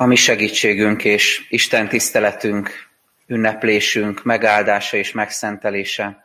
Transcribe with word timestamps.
A 0.00 0.06
mi 0.06 0.16
segítségünk 0.16 1.04
és 1.04 1.46
Isten 1.48 1.88
tiszteletünk, 1.88 2.70
ünneplésünk, 3.26 4.24
megáldása 4.24 4.96
és 4.96 5.12
megszentelése 5.12 6.24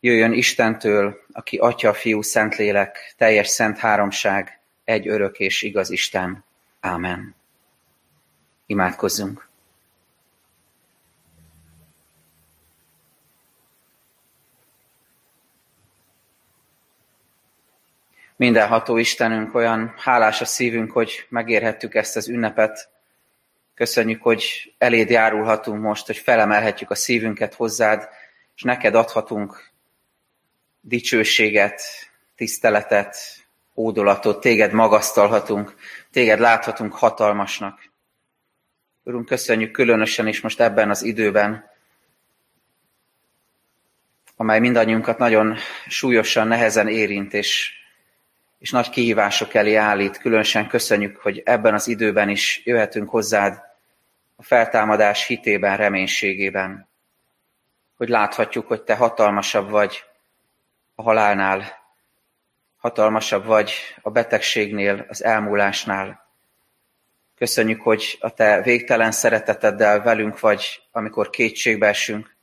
jöjjön 0.00 0.32
Istentől, 0.32 1.20
aki 1.32 1.56
Atya, 1.56 1.94
Fiú, 1.94 2.22
Szentlélek, 2.22 3.14
teljes 3.16 3.48
szent 3.48 3.78
háromság, 3.78 4.60
egy 4.84 5.08
örök 5.08 5.38
és 5.38 5.62
igaz 5.62 5.90
Isten. 5.90 6.44
Ámen. 6.80 7.34
Imádkozzunk. 8.66 9.48
Mindenható 18.36 18.96
Istenünk, 18.96 19.54
olyan 19.54 19.94
hálás 19.96 20.40
a 20.40 20.44
szívünk, 20.44 20.90
hogy 20.92 21.26
megérhettük 21.28 21.94
ezt 21.94 22.16
az 22.16 22.28
ünnepet. 22.28 22.92
Köszönjük, 23.74 24.22
hogy 24.22 24.74
eléd 24.78 25.10
járulhatunk 25.10 25.82
most, 25.82 26.06
hogy 26.06 26.16
felemelhetjük 26.16 26.90
a 26.90 26.94
szívünket 26.94 27.54
hozzád, 27.54 28.08
és 28.56 28.62
neked 28.62 28.94
adhatunk 28.94 29.72
dicsőséget, 30.80 31.82
tiszteletet, 32.36 33.16
hódolatot, 33.74 34.40
téged 34.40 34.72
magasztalhatunk, 34.72 35.74
téged 36.10 36.38
láthatunk 36.38 36.94
hatalmasnak. 36.94 37.92
Urunk, 39.02 39.26
köszönjük 39.26 39.70
különösen 39.70 40.26
is 40.26 40.40
most 40.40 40.60
ebben 40.60 40.90
az 40.90 41.02
időben, 41.02 41.70
amely 44.36 44.60
mindannyiunkat 44.60 45.18
nagyon 45.18 45.56
súlyosan, 45.88 46.46
nehezen 46.46 46.88
érint, 46.88 47.34
és 47.34 47.72
és 48.64 48.70
nagy 48.70 48.90
kihívások 48.90 49.54
elé 49.54 49.74
állít. 49.74 50.18
Különösen 50.18 50.68
köszönjük, 50.68 51.16
hogy 51.16 51.42
ebben 51.44 51.74
az 51.74 51.88
időben 51.88 52.28
is 52.28 52.62
jöhetünk 52.64 53.08
hozzád 53.08 53.62
a 54.36 54.42
feltámadás 54.42 55.26
hitében, 55.26 55.76
reménységében. 55.76 56.88
Hogy 57.96 58.08
láthatjuk, 58.08 58.66
hogy 58.66 58.82
te 58.82 58.96
hatalmasabb 58.96 59.70
vagy 59.70 60.04
a 60.94 61.02
halálnál, 61.02 61.78
hatalmasabb 62.76 63.44
vagy 63.44 63.72
a 64.02 64.10
betegségnél, 64.10 65.06
az 65.08 65.24
elmúlásnál. 65.24 66.28
Köszönjük, 67.36 67.80
hogy 67.80 68.18
a 68.20 68.30
te 68.30 68.62
végtelen 68.62 69.12
szereteteddel 69.12 70.02
velünk 70.02 70.40
vagy, 70.40 70.82
amikor 70.90 71.30
kétségbe 71.30 71.86
esünk, 71.86 72.36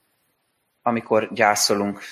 amikor 0.82 1.34
gyászolunk, 1.34 2.04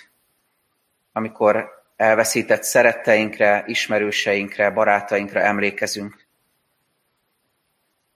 amikor 1.12 1.79
elveszített 2.00 2.64
szeretteinkre, 2.64 3.64
ismerőseinkre, 3.68 4.70
barátainkra 4.70 5.40
emlékezünk. 5.40 6.26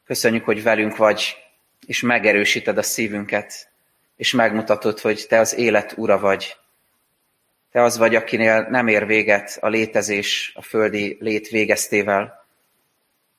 Köszönjük, 0.06 0.46
hogy 0.46 0.64
velünk 0.64 0.96
vagy, 0.96 1.38
és 1.88 2.02
megerősíted 2.02 2.78
a 2.78 2.84
szívünket, 2.84 3.70
és 4.16 4.32
megmutatod, 4.32 5.00
hogy 5.00 5.26
te 5.30 5.40
az 5.40 5.56
élet 5.56 5.94
ura 5.98 6.20
vagy. 6.20 6.58
Te 7.72 7.82
az 7.82 7.98
vagy, 7.98 8.16
akinél 8.16 8.68
nem 8.70 8.88
ér 8.88 9.06
véget 9.06 9.58
a 9.62 9.68
létezés 9.68 10.52
a 10.56 10.62
földi 10.62 11.18
lét 11.20 11.48
végeztével, 11.48 12.46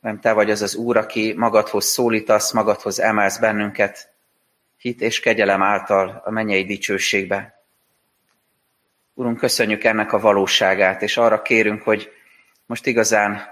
nem 0.00 0.20
te 0.20 0.32
vagy 0.32 0.50
az 0.50 0.62
az 0.62 0.74
Úr, 0.74 0.96
aki 0.96 1.32
magadhoz 1.36 1.84
szólítasz, 1.84 2.52
magadhoz 2.52 3.00
emelsz 3.00 3.38
bennünket, 3.38 4.12
hit 4.76 5.00
és 5.00 5.20
kegyelem 5.20 5.62
által 5.62 6.22
a 6.24 6.30
mennyei 6.30 6.64
dicsőségbe. 6.64 7.53
Urunk, 9.16 9.38
köszönjük 9.38 9.84
ennek 9.84 10.12
a 10.12 10.20
valóságát, 10.20 11.02
és 11.02 11.16
arra 11.16 11.42
kérünk, 11.42 11.82
hogy 11.82 12.12
most 12.66 12.86
igazán 12.86 13.42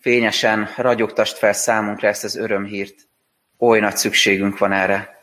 fényesen 0.00 0.68
ragyogtast 0.76 1.38
fel 1.38 1.52
számunkra 1.52 2.08
ezt 2.08 2.24
az 2.24 2.36
örömhírt. 2.36 2.94
Oly 3.58 3.80
nagy 3.80 3.96
szükségünk 3.96 4.58
van 4.58 4.72
erre. 4.72 5.20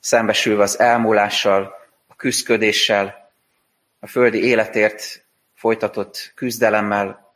Szembesülve 0.00 0.62
az 0.62 0.78
elmúlással, 0.78 1.74
a 2.06 2.14
küzdködéssel, 2.16 3.32
a 4.00 4.06
földi 4.06 4.44
életért 4.44 5.24
folytatott 5.54 6.32
küzdelemmel, 6.34 7.34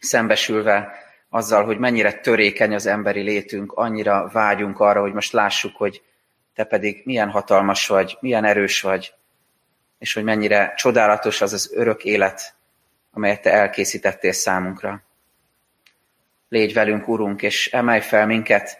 szembesülve 0.00 0.92
azzal, 1.28 1.64
hogy 1.64 1.78
mennyire 1.78 2.12
törékeny 2.12 2.74
az 2.74 2.86
emberi 2.86 3.20
létünk, 3.20 3.72
annyira 3.72 4.28
vágyunk 4.32 4.80
arra, 4.80 5.00
hogy 5.00 5.12
most 5.12 5.32
lássuk, 5.32 5.76
hogy 5.76 6.02
te 6.54 6.64
pedig 6.64 7.02
milyen 7.04 7.30
hatalmas 7.30 7.86
vagy, 7.86 8.16
milyen 8.20 8.44
erős 8.44 8.80
vagy, 8.80 9.14
és 10.02 10.12
hogy 10.12 10.24
mennyire 10.24 10.72
csodálatos 10.76 11.40
az 11.40 11.52
az 11.52 11.70
örök 11.74 12.04
élet, 12.04 12.54
amelyet 13.12 13.42
Te 13.42 13.52
elkészítettél 13.52 14.32
számunkra. 14.32 15.02
Légy 16.48 16.72
velünk, 16.72 17.08
Urunk, 17.08 17.42
és 17.42 17.72
emelj 17.72 18.00
fel 18.00 18.26
minket 18.26 18.78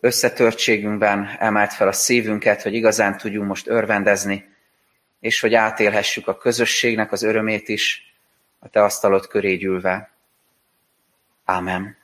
összetörtségünkben, 0.00 1.36
emelt 1.38 1.72
fel 1.72 1.88
a 1.88 1.92
szívünket, 1.92 2.62
hogy 2.62 2.74
igazán 2.74 3.16
tudjunk 3.16 3.48
most 3.48 3.68
örvendezni, 3.68 4.48
és 5.20 5.40
hogy 5.40 5.54
átélhessük 5.54 6.28
a 6.28 6.36
közösségnek 6.36 7.12
az 7.12 7.22
örömét 7.22 7.68
is 7.68 8.14
a 8.58 8.68
Te 8.68 8.82
asztalod 8.82 9.26
köré 9.26 9.54
gyűlve. 9.54 10.10
Ámen. 11.44 11.97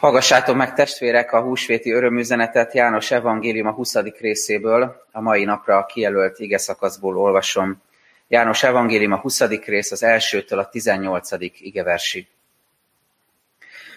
Hallgassátok 0.00 0.56
meg 0.56 0.74
testvérek 0.74 1.32
a 1.32 1.42
húsvéti 1.42 1.92
örömüzenetet 1.92 2.74
János 2.74 3.10
evangélium 3.10 3.66
a 3.66 3.72
20. 3.72 3.94
részéből, 3.94 5.06
a 5.12 5.20
mai 5.20 5.44
napra 5.44 5.86
kijelölt 5.86 6.38
ige 6.38 6.58
szakaszból 6.58 7.18
olvasom. 7.18 7.82
János 8.28 8.62
evangélium 8.62 9.12
a 9.12 9.16
20. 9.16 9.40
rész 9.40 9.90
az 9.90 10.02
elsőtől 10.02 10.58
a 10.58 10.68
18. 10.68 11.30
igeversig. 11.40 12.26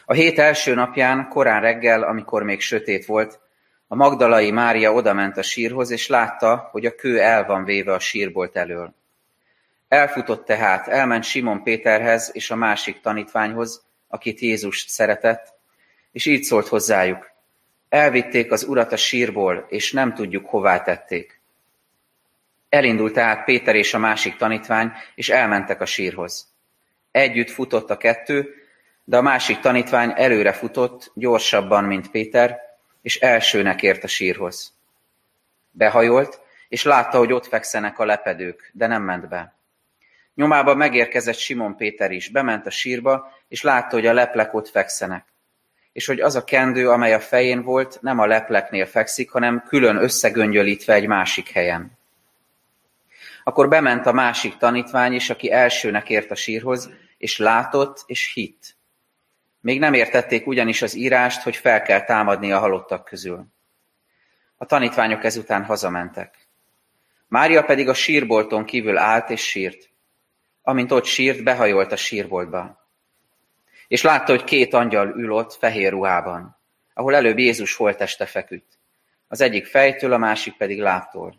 A 0.05 0.13
hét 0.13 0.39
első 0.39 0.73
napján, 0.73 1.27
korán 1.27 1.61
reggel, 1.61 2.03
amikor 2.03 2.43
még 2.43 2.61
sötét 2.61 3.05
volt, 3.05 3.39
a 3.87 3.95
Magdalai 3.95 4.51
Mária 4.51 4.93
odament 4.93 5.37
a 5.37 5.41
sírhoz, 5.41 5.91
és 5.91 6.07
látta, 6.07 6.69
hogy 6.71 6.85
a 6.85 6.95
kő 6.95 7.19
el 7.19 7.45
van 7.45 7.63
véve 7.63 7.93
a 7.93 7.99
sírbolt 7.99 8.55
elől. 8.55 8.93
Elfutott 9.87 10.45
tehát, 10.45 10.87
elment 10.87 11.23
Simon 11.23 11.63
Péterhez 11.63 12.29
és 12.33 12.51
a 12.51 12.55
másik 12.55 13.01
tanítványhoz, 13.01 13.83
akit 14.07 14.39
Jézus 14.39 14.85
szeretett, 14.87 15.57
és 16.11 16.25
így 16.25 16.43
szólt 16.43 16.67
hozzájuk. 16.67 17.31
Elvitték 17.89 18.51
az 18.51 18.63
urat 18.63 18.91
a 18.91 18.97
sírból, 18.97 19.65
és 19.69 19.91
nem 19.91 20.13
tudjuk, 20.13 20.45
hová 20.45 20.81
tették. 20.81 21.41
Elindult 22.69 23.13
tehát 23.13 23.45
Péter 23.45 23.75
és 23.75 23.93
a 23.93 23.97
másik 23.97 24.35
tanítvány, 24.35 24.91
és 25.15 25.29
elmentek 25.29 25.81
a 25.81 25.85
sírhoz. 25.85 26.47
Együtt 27.11 27.49
futott 27.49 27.89
a 27.89 27.97
kettő, 27.97 28.53
de 29.03 29.17
a 29.17 29.21
másik 29.21 29.59
tanítvány 29.59 30.13
előre 30.15 30.53
futott, 30.53 31.11
gyorsabban, 31.13 31.83
mint 31.83 32.11
Péter, 32.11 32.59
és 33.01 33.19
elsőnek 33.19 33.81
ért 33.81 34.03
a 34.03 34.07
sírhoz. 34.07 34.73
Behajolt, 35.71 36.41
és 36.67 36.83
látta, 36.83 37.17
hogy 37.17 37.33
ott 37.33 37.45
fekszenek 37.45 37.99
a 37.99 38.05
lepedők, 38.05 38.69
de 38.73 38.87
nem 38.87 39.03
ment 39.03 39.27
be. 39.27 39.53
Nyomába 40.35 40.75
megérkezett 40.75 41.37
Simon 41.37 41.75
Péter 41.75 42.11
is, 42.11 42.29
bement 42.29 42.65
a 42.65 42.69
sírba, 42.69 43.31
és 43.47 43.61
látta, 43.61 43.95
hogy 43.95 44.05
a 44.05 44.13
leplek 44.13 44.53
ott 44.53 44.69
fekszenek 44.69 45.25
és 45.91 46.05
hogy 46.05 46.19
az 46.19 46.35
a 46.35 46.43
kendő, 46.43 46.89
amely 46.89 47.13
a 47.13 47.19
fején 47.19 47.61
volt, 47.61 47.97
nem 48.01 48.19
a 48.19 48.25
lepleknél 48.25 48.85
fekszik, 48.85 49.31
hanem 49.31 49.63
külön 49.67 49.95
összegöngyölítve 49.95 50.93
egy 50.93 51.07
másik 51.07 51.49
helyen. 51.49 51.97
Akkor 53.43 53.69
bement 53.69 54.05
a 54.05 54.11
másik 54.11 54.57
tanítvány 54.57 55.13
is, 55.13 55.29
aki 55.29 55.51
elsőnek 55.51 56.09
ért 56.09 56.31
a 56.31 56.35
sírhoz, 56.35 56.89
és 57.17 57.37
látott, 57.37 58.03
és 58.05 58.33
hitt. 58.33 58.77
Még 59.61 59.79
nem 59.79 59.93
értették 59.93 60.47
ugyanis 60.47 60.81
az 60.81 60.95
írást, 60.95 61.41
hogy 61.41 61.55
fel 61.55 61.81
kell 61.81 62.01
támadni 62.01 62.51
a 62.51 62.59
halottak 62.59 63.05
közül. 63.05 63.45
A 64.57 64.65
tanítványok 64.65 65.23
ezután 65.23 65.63
hazamentek. 65.63 66.47
Mária 67.27 67.63
pedig 67.63 67.87
a 67.87 67.93
sírbolton 67.93 68.65
kívül 68.65 68.97
állt 68.97 69.29
és 69.29 69.41
sírt. 69.41 69.89
Amint 70.61 70.91
ott 70.91 71.05
sírt, 71.05 71.43
behajolt 71.43 71.91
a 71.91 71.95
sírboltba 71.95 72.88
és 73.89 74.01
látta, 74.01 74.31
hogy 74.31 74.43
két 74.43 74.73
angyal 74.73 75.07
ül 75.07 75.31
ott 75.31 75.53
fehér 75.53 75.91
ruhában, 75.91 76.57
ahol 76.93 77.15
előbb 77.15 77.39
Jézus 77.39 77.75
holteste 77.75 78.25
feküdt. 78.25 78.77
Az 79.27 79.41
egyik 79.41 79.65
fejtől, 79.65 80.13
a 80.13 80.17
másik 80.17 80.57
pedig 80.57 80.79
lábtól. 80.79 81.35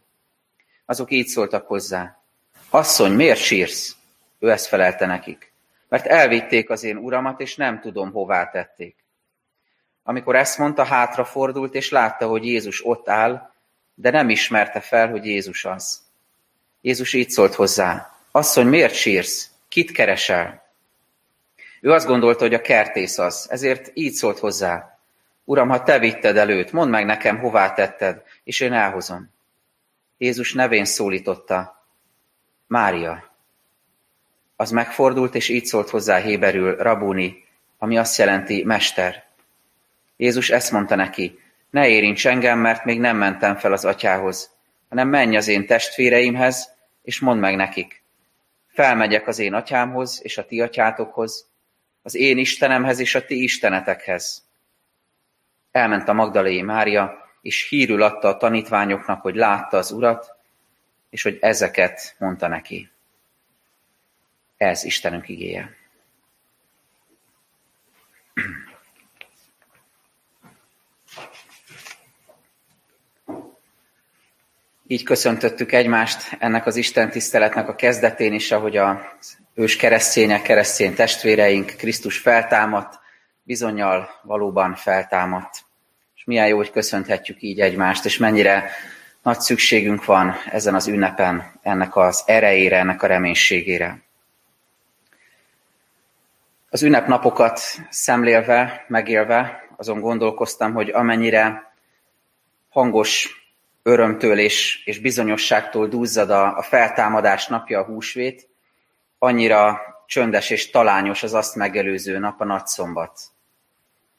Azok 0.87 1.11
így 1.11 1.27
szóltak 1.27 1.67
hozzá. 1.67 2.23
Asszony, 2.71 3.13
miért 3.13 3.41
sírsz? 3.41 3.97
Ő 4.39 4.51
ezt 4.51 4.67
felelte 4.67 5.07
nekik. 5.07 5.53
Mert 5.89 6.07
elvitték 6.07 6.71
az 6.71 6.83
én 6.83 6.97
uramat, 6.97 7.41
és 7.41 7.57
nem 7.57 7.81
tudom, 7.81 8.13
hová 8.13 8.51
tették. 8.51 8.97
Amikor 10.03 10.37
ezt 10.37 10.59
mondta, 10.59 10.85
hátrafordult, 10.85 11.75
és 11.75 11.91
látta, 11.91 12.27
hogy 12.27 12.45
Jézus 12.45 12.87
ott 12.87 13.09
áll, 13.09 13.51
de 13.95 14.11
nem 14.11 14.29
ismerte 14.29 14.81
fel, 14.81 15.09
hogy 15.09 15.25
Jézus 15.25 15.65
az. 15.65 16.03
Jézus 16.81 17.13
így 17.13 17.31
szólt 17.31 17.55
hozzá. 17.55 18.15
Asszony, 18.31 18.67
miért 18.67 18.95
sírsz? 18.95 19.51
Kit 19.69 19.91
keresel? 19.91 20.70
Ő 21.81 21.91
azt 21.91 22.06
gondolta, 22.06 22.43
hogy 22.43 22.55
a 22.55 22.61
kertész 22.61 23.19
az, 23.19 23.47
ezért 23.50 23.91
így 23.94 24.12
szólt 24.12 24.38
hozzá. 24.38 24.99
Uram, 25.44 25.69
ha 25.69 25.82
te 25.82 25.99
vitted 25.99 26.37
előtt, 26.37 26.73
mondd 26.73 26.91
meg 26.91 27.05
nekem, 27.05 27.38
hová 27.38 27.73
tetted, 27.73 28.23
és 28.44 28.61
én 28.61 28.73
elhozom. 28.73 29.31
Jézus 30.19 30.53
nevén 30.53 30.85
szólította, 30.85 31.85
Mária. 32.67 33.31
Az 34.56 34.71
megfordult, 34.71 35.35
és 35.35 35.49
így 35.49 35.65
szólt 35.65 35.91
hozzá 35.91 36.17
Héberül, 36.17 36.77
Rabuni, 36.77 37.44
ami 37.79 37.99
azt 37.99 38.19
jelenti 38.19 38.65
mester. 38.65 39.25
Jézus 40.17 40.50
ezt 40.50 40.73
mondta 40.73 40.94
neki, 40.94 41.38
ne 41.71 41.88
érints 41.88 42.26
engem, 42.26 42.59
mert 42.59 42.85
még 42.85 43.00
nem 43.00 43.17
mentem 43.17 43.56
fel 43.56 43.73
az 43.73 43.85
atyához, 43.85 44.50
hanem 44.88 45.09
menj 45.09 45.37
az 45.37 45.49
én 45.49 45.67
testvéreimhez, 45.67 46.75
és 47.03 47.21
mondd 47.21 47.41
meg 47.41 47.56
nekik. 47.56 48.03
Felmegyek 48.67 49.26
az 49.26 49.38
én 49.38 49.55
atyámhoz 49.55 50.21
és 50.23 50.38
a 50.38 50.47
ti 50.47 50.61
atyátokhoz, 50.61 51.50
az 52.02 52.14
én 52.14 52.38
Istenemhez 52.38 52.99
és 52.99 53.14
a 53.14 53.25
ti 53.25 53.43
istenetekhez. 53.43 54.49
Elment 55.70 56.08
a 56.08 56.12
Magdalai 56.12 56.62
Mária, 56.62 57.29
és 57.43 57.69
hírül 57.69 58.02
adta 58.02 58.29
a 58.29 58.37
tanítványoknak, 58.37 59.20
hogy 59.20 59.35
látta 59.35 59.76
az 59.76 59.91
urat, 59.91 60.35
és 61.11 61.23
hogy 61.23 61.38
ezeket 61.41 62.14
mondta 62.19 62.49
neki. 62.49 62.91
Ez 64.56 64.85
Istenünk 64.85 65.29
igéje. 65.29 65.79
Így 74.87 75.02
köszöntöttük 75.02 75.73
egymást 75.73 76.37
ennek 76.38 76.67
az 76.67 76.76
Isten 76.76 77.11
tiszteletnek 77.11 77.69
a 77.69 77.75
kezdetén 77.75 78.32
is, 78.32 78.50
ahogy 78.52 78.76
az 78.76 79.38
ős 79.61 79.77
keresztények, 79.77 80.43
keresztény 80.43 80.95
testvéreink 80.95 81.67
Krisztus 81.67 82.19
feltámadt, 82.19 82.99
bizonyal 83.43 84.09
valóban 84.23 84.75
feltámadt. 84.75 85.65
És 86.17 86.25
milyen 86.25 86.47
jó, 86.47 86.57
hogy 86.57 86.71
köszönhetjük 86.71 87.43
így 87.43 87.61
egymást, 87.61 88.05
és 88.05 88.19
mennyire 88.19 88.71
nagy 89.23 89.41
szükségünk 89.41 90.05
van 90.05 90.35
ezen 90.51 90.75
az 90.75 90.87
ünnepen 90.87 91.59
ennek 91.62 91.97
az 91.97 92.23
erejére, 92.27 92.79
ennek 92.79 93.03
a 93.03 93.07
reménységére. 93.07 94.03
Az 96.71 96.83
ünnepnapokat 96.83 97.61
szemlélve, 97.91 98.85
megélve, 98.89 99.69
azon 99.77 100.01
gondolkoztam, 100.01 100.73
hogy 100.73 100.91
amennyire 100.91 101.73
hangos 102.69 103.29
örömtől 103.83 104.39
és, 104.39 104.83
és 104.85 104.99
bizonyosságtól 104.99 105.89
duzzad 105.89 106.31
a, 106.31 106.57
a 106.57 106.62
feltámadás 106.62 107.47
napja 107.47 107.81
a 107.81 107.85
húsvét, 107.85 108.50
annyira 109.23 109.81
csöndes 110.07 110.51
és 110.51 110.71
talányos 110.71 111.23
az 111.23 111.35
azt 111.35 111.57
megelőző 111.57 112.19
nap 112.19 112.41
a 112.41 112.45
nagyszombat. 112.45 113.21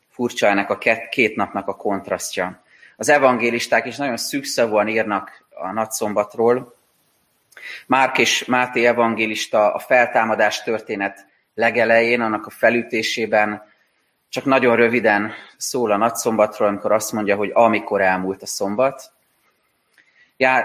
Furcsa 0.10 0.48
ennek 0.48 0.70
a 0.70 0.78
két, 0.78 1.10
két 1.10 1.36
napnak 1.36 1.68
a 1.68 1.76
kontrasztja. 1.76 2.64
Az 2.98 3.10
evangélisták 3.10 3.86
is 3.86 3.98
nagyon 3.98 4.18
szűkszavúan 4.18 4.88
írnak 4.88 5.46
a 5.50 5.72
nagyszombatról. 5.72 6.76
Márk 7.88 8.18
és 8.18 8.46
Máté 8.46 8.86
evangélista 8.86 9.74
a 9.74 9.80
feltámadás 9.80 10.64
történet 10.64 11.28
legelején, 11.54 12.22
annak 12.22 12.46
a 12.46 12.50
felütésében 12.50 13.64
csak 14.30 14.46
nagyon 14.46 14.76
röviden 14.76 15.32
szól 15.58 15.92
a 15.92 15.98
nagyszombatról, 15.98 16.68
amikor 16.68 16.92
azt 16.92 17.12
mondja, 17.12 17.36
hogy 17.36 17.52
amikor 17.54 18.02
elmúlt 18.02 18.42
a 18.42 18.46
szombat. 18.46 19.12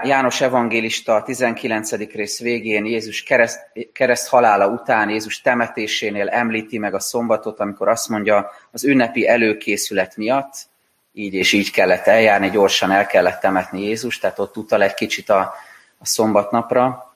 János 0.03 0.41
evangélista 0.41 1.15
a 1.15 1.23
19. 1.23 1.91
rész 1.91 2.39
végén 2.39 2.85
Jézus 2.85 3.23
kereszt, 3.23 3.59
kereszt 3.93 4.27
halála 4.27 4.67
után, 4.67 5.09
Jézus 5.09 5.41
temetésénél 5.41 6.29
említi 6.29 6.77
meg 6.77 6.93
a 6.93 6.99
szombatot, 6.99 7.59
amikor 7.59 7.87
azt 7.87 8.09
mondja, 8.09 8.51
az 8.71 8.83
ünnepi 8.83 9.27
előkészület 9.27 10.15
miatt, 10.15 10.53
így 11.13 11.33
és 11.33 11.53
így 11.53 11.71
kellett 11.71 12.05
eljárni, 12.05 12.49
gyorsan 12.49 12.91
el 12.91 13.05
kellett 13.05 13.39
temetni 13.39 13.83
Jézus, 13.83 14.19
tehát 14.19 14.39
ott 14.39 14.57
utal 14.57 14.83
egy 14.83 14.93
kicsit 14.93 15.29
a, 15.29 15.53
a 15.97 16.05
szombatnapra. 16.05 17.13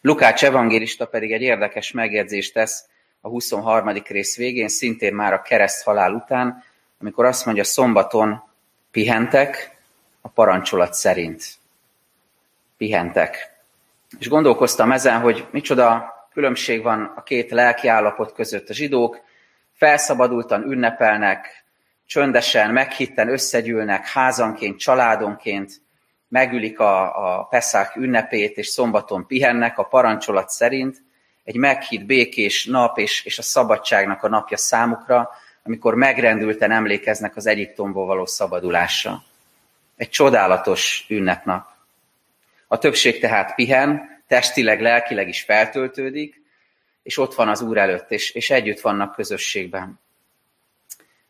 Lukács 0.00 0.44
evangélista 0.44 1.06
pedig 1.06 1.32
egy 1.32 1.42
érdekes 1.42 1.92
megjegyzést 1.92 2.52
tesz 2.52 2.84
a 3.20 3.28
23. 3.28 3.92
rész 4.08 4.36
végén, 4.36 4.68
szintén 4.68 5.14
már 5.14 5.32
a 5.32 5.42
kereszt 5.42 5.84
halál 5.84 6.12
után, 6.12 6.64
amikor 7.00 7.24
azt 7.24 7.44
mondja, 7.44 7.64
szombaton 7.64 8.42
pihentek 8.90 9.76
a 10.20 10.28
parancsolat 10.28 10.94
szerint 10.94 11.59
pihentek. 12.80 13.52
És 14.18 14.28
gondolkoztam 14.28 14.92
ezen, 14.92 15.20
hogy 15.20 15.46
micsoda 15.50 16.14
különbség 16.32 16.82
van 16.82 17.12
a 17.16 17.22
két 17.22 17.50
lelki 17.50 17.88
állapot 17.88 18.32
között. 18.32 18.68
A 18.68 18.74
zsidók 18.74 19.20
felszabadultan 19.72 20.62
ünnepelnek, 20.62 21.64
csöndesen, 22.06 22.70
meghitten 22.70 23.28
összegyűlnek, 23.28 24.06
házanként, 24.06 24.78
családonként, 24.78 25.80
megülik 26.28 26.78
a, 26.80 27.02
a 27.38 27.44
Peszák 27.44 27.96
ünnepét, 27.96 28.56
és 28.56 28.66
szombaton 28.66 29.26
pihennek 29.26 29.78
a 29.78 29.82
parancsolat 29.82 30.48
szerint, 30.48 31.02
egy 31.44 31.56
meghitt, 31.56 32.04
békés 32.04 32.64
nap 32.64 32.98
és, 32.98 33.24
és 33.24 33.38
a 33.38 33.42
szabadságnak 33.42 34.22
a 34.22 34.28
napja 34.28 34.56
számukra, 34.56 35.30
amikor 35.62 35.94
megrendülten 35.94 36.70
emlékeznek 36.70 37.36
az 37.36 37.46
Egyiptomból 37.46 38.06
való 38.06 38.26
szabadulásra. 38.26 39.22
Egy 39.96 40.08
csodálatos 40.08 41.06
ünnepnap. 41.08 41.78
A 42.72 42.78
többség 42.78 43.20
tehát 43.20 43.54
pihen, 43.54 44.22
testileg, 44.26 44.80
lelkileg 44.80 45.28
is 45.28 45.42
feltöltődik, 45.42 46.42
és 47.02 47.18
ott 47.18 47.34
van 47.34 47.48
az 47.48 47.60
Úr 47.60 47.78
előtt, 47.78 48.10
és, 48.10 48.30
és 48.30 48.50
együtt 48.50 48.80
vannak 48.80 49.14
közösségben. 49.14 50.00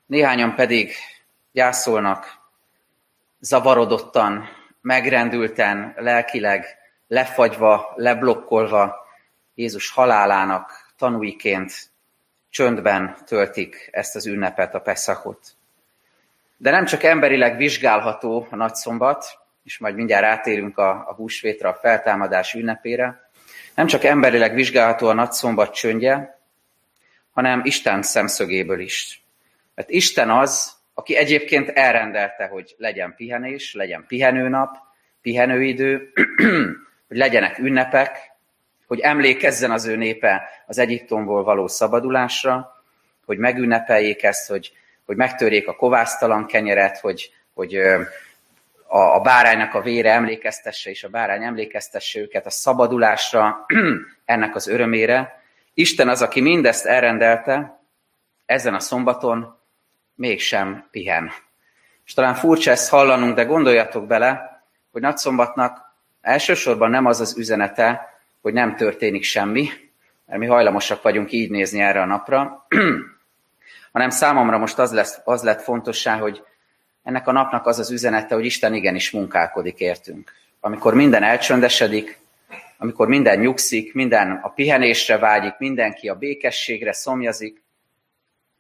Néhányan 0.06 0.54
pedig 0.54 0.92
gyászolnak, 1.52 2.38
zavarodottan, 3.38 4.48
megrendülten, 4.81 5.94
lelkileg, 5.96 6.66
lefagyva, 7.08 7.93
leblokkolva 7.96 9.06
Jézus 9.54 9.90
halálának 9.90 10.93
tanúiként 10.96 11.90
csöndben 12.50 13.16
töltik 13.26 13.88
ezt 13.93 14.16
az 14.16 14.26
ünnepet, 14.26 14.75
a 14.75 14.81
Peszakot. 14.81 15.46
De 16.56 16.70
nem 16.70 16.84
csak 16.84 17.02
emberileg 17.02 17.56
vizsgálható 17.56 18.46
a 18.50 18.56
nagyszombat, 18.56 19.39
és 19.70 19.78
majd 19.78 19.94
mindjárt 19.94 20.25
átérünk 20.25 20.78
a, 20.78 20.90
a 20.90 21.14
húsvétra, 21.14 21.69
a 21.69 21.75
feltámadás 21.75 22.55
ünnepére, 22.55 23.31
nem 23.75 23.87
csak 23.87 24.05
emberileg 24.05 24.55
vizsgálható 24.55 25.06
a 25.06 25.12
nagyszombat 25.12 25.75
csöndje, 25.75 26.40
hanem 27.32 27.61
Isten 27.64 28.02
szemszögéből 28.02 28.81
is. 28.81 29.25
Mert 29.75 29.90
Isten 29.90 30.31
az, 30.31 30.72
aki 30.94 31.17
egyébként 31.17 31.69
elrendelte, 31.69 32.46
hogy 32.46 32.75
legyen 32.78 33.14
pihenés, 33.17 33.75
legyen 33.75 34.05
pihenőnap, 34.06 34.76
pihenőidő, 35.22 36.12
hogy 37.08 37.17
legyenek 37.17 37.58
ünnepek, 37.58 38.19
hogy 38.87 39.00
emlékezzen 39.00 39.70
az 39.70 39.87
ő 39.87 39.96
népe 39.96 40.49
az 40.67 40.78
Egyiptomból 40.78 41.44
való 41.44 41.67
szabadulásra, 41.67 42.82
hogy 43.25 43.38
megünnepeljék 43.38 44.22
ezt, 44.22 44.49
hogy, 44.49 44.72
hogy 45.06 45.17
megtörjék 45.17 45.69
a 45.69 45.77
kovásztalan 45.77 46.46
kenyeret, 46.46 46.98
hogy, 46.98 47.32
hogy 47.55 47.81
a, 48.93 49.15
a 49.15 49.20
báránynak 49.20 49.75
a 49.75 49.81
vére 49.81 50.13
emlékeztesse, 50.13 50.91
és 50.91 51.05
a 51.05 51.09
bárány 51.09 51.44
emlékeztesse 51.44 52.20
őket 52.20 52.47
a 52.47 52.51
szabadulásra, 52.51 53.67
ennek 54.25 54.55
az 54.55 54.69
örömére. 54.69 55.43
Isten 55.75 56.09
az, 56.09 56.23
aki 56.23 56.41
mindezt 56.41 56.87
elrendelte, 56.87 57.81
ezen 58.47 58.75
a 58.75 58.81
szombaton 58.81 59.59
mégsem 60.15 60.89
pihen. 60.91 61.31
És 62.05 62.15
talán 62.15 62.35
furcsa 62.35 62.70
ezt 62.70 62.91
hallanunk, 62.91 63.35
de 63.35 63.44
gondoljatok 63.44 64.06
bele, 64.06 64.63
hogy 64.93 65.03
nagyszombatnak 65.03 65.94
elsősorban 66.20 66.91
nem 66.91 67.06
az 67.06 67.20
az 67.20 67.39
üzenete, 67.39 68.09
hogy 68.41 68.53
nem 68.53 68.77
történik 68.77 69.23
semmi, 69.23 69.69
mert 70.27 70.41
mi 70.41 70.47
hajlamosak 70.47 71.03
vagyunk 71.03 71.32
így 71.32 71.51
nézni 71.51 71.81
erre 71.81 72.01
a 72.01 72.06
napra, 72.06 72.67
hanem 73.93 74.11
számomra 74.11 74.59
most 74.59 74.79
az, 74.79 74.93
lesz, 74.93 75.20
az 75.25 75.43
lett 75.43 75.63
fontossá, 75.63 76.19
hogy 76.19 76.43
ennek 77.02 77.26
a 77.26 77.32
napnak 77.32 77.66
az 77.66 77.78
az 77.78 77.90
üzenete, 77.90 78.34
hogy 78.34 78.44
Isten 78.44 78.74
igenis 78.74 79.10
munkálkodik 79.10 79.80
értünk. 79.80 80.32
Amikor 80.60 80.94
minden 80.94 81.22
elcsöndesedik, 81.22 82.19
amikor 82.78 83.08
minden 83.08 83.38
nyugszik, 83.38 83.94
minden 83.94 84.40
a 84.42 84.48
pihenésre 84.48 85.19
vágyik, 85.19 85.54
mindenki 85.58 86.08
a 86.08 86.14
békességre 86.14 86.92
szomjazik, 86.92 87.62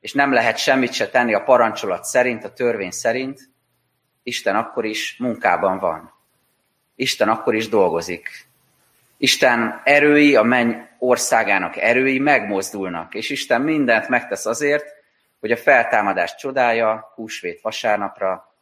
és 0.00 0.12
nem 0.12 0.32
lehet 0.32 0.56
semmit 0.58 0.92
se 0.92 1.08
tenni 1.08 1.34
a 1.34 1.42
parancsolat 1.42 2.04
szerint, 2.04 2.44
a 2.44 2.52
törvény 2.52 2.90
szerint, 2.90 3.48
Isten 4.22 4.56
akkor 4.56 4.84
is 4.84 5.16
munkában 5.18 5.78
van. 5.78 6.12
Isten 6.94 7.28
akkor 7.28 7.54
is 7.54 7.68
dolgozik. 7.68 8.48
Isten 9.16 9.80
erői, 9.84 10.36
a 10.36 10.42
menny 10.42 10.72
országának 10.98 11.76
erői 11.76 12.18
megmozdulnak, 12.18 13.14
és 13.14 13.30
Isten 13.30 13.60
mindent 13.60 14.08
megtesz 14.08 14.46
azért, 14.46 14.99
hogy 15.40 15.50
a 15.50 15.56
feltámadás 15.56 16.34
csodája 16.34 17.12
húsvét 17.14 17.60
vasárnapra 17.60 18.54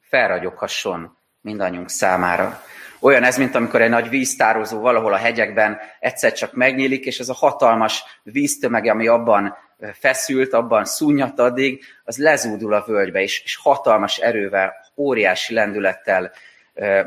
felragyoghasson 0.00 1.18
mindannyiunk 1.40 1.90
számára. 1.90 2.62
Olyan 3.00 3.22
ez, 3.22 3.36
mint 3.36 3.54
amikor 3.54 3.82
egy 3.82 3.90
nagy 3.90 4.08
víztározó 4.08 4.80
valahol 4.80 5.12
a 5.12 5.16
hegyekben 5.16 5.78
egyszer 6.00 6.32
csak 6.32 6.52
megnyílik, 6.52 7.06
és 7.06 7.18
ez 7.18 7.28
a 7.28 7.34
hatalmas 7.34 8.04
víztömeg, 8.22 8.86
ami 8.86 9.06
abban 9.06 9.56
feszült, 9.92 10.52
abban 10.52 10.84
szúnyat 10.84 11.38
addig, 11.38 11.84
az 12.04 12.16
lezúdul 12.18 12.74
a 12.74 12.84
völgybe, 12.86 13.20
és, 13.20 13.42
és 13.44 13.56
hatalmas 13.56 14.18
erővel, 14.18 14.72
óriási 14.96 15.54
lendülettel 15.54 16.32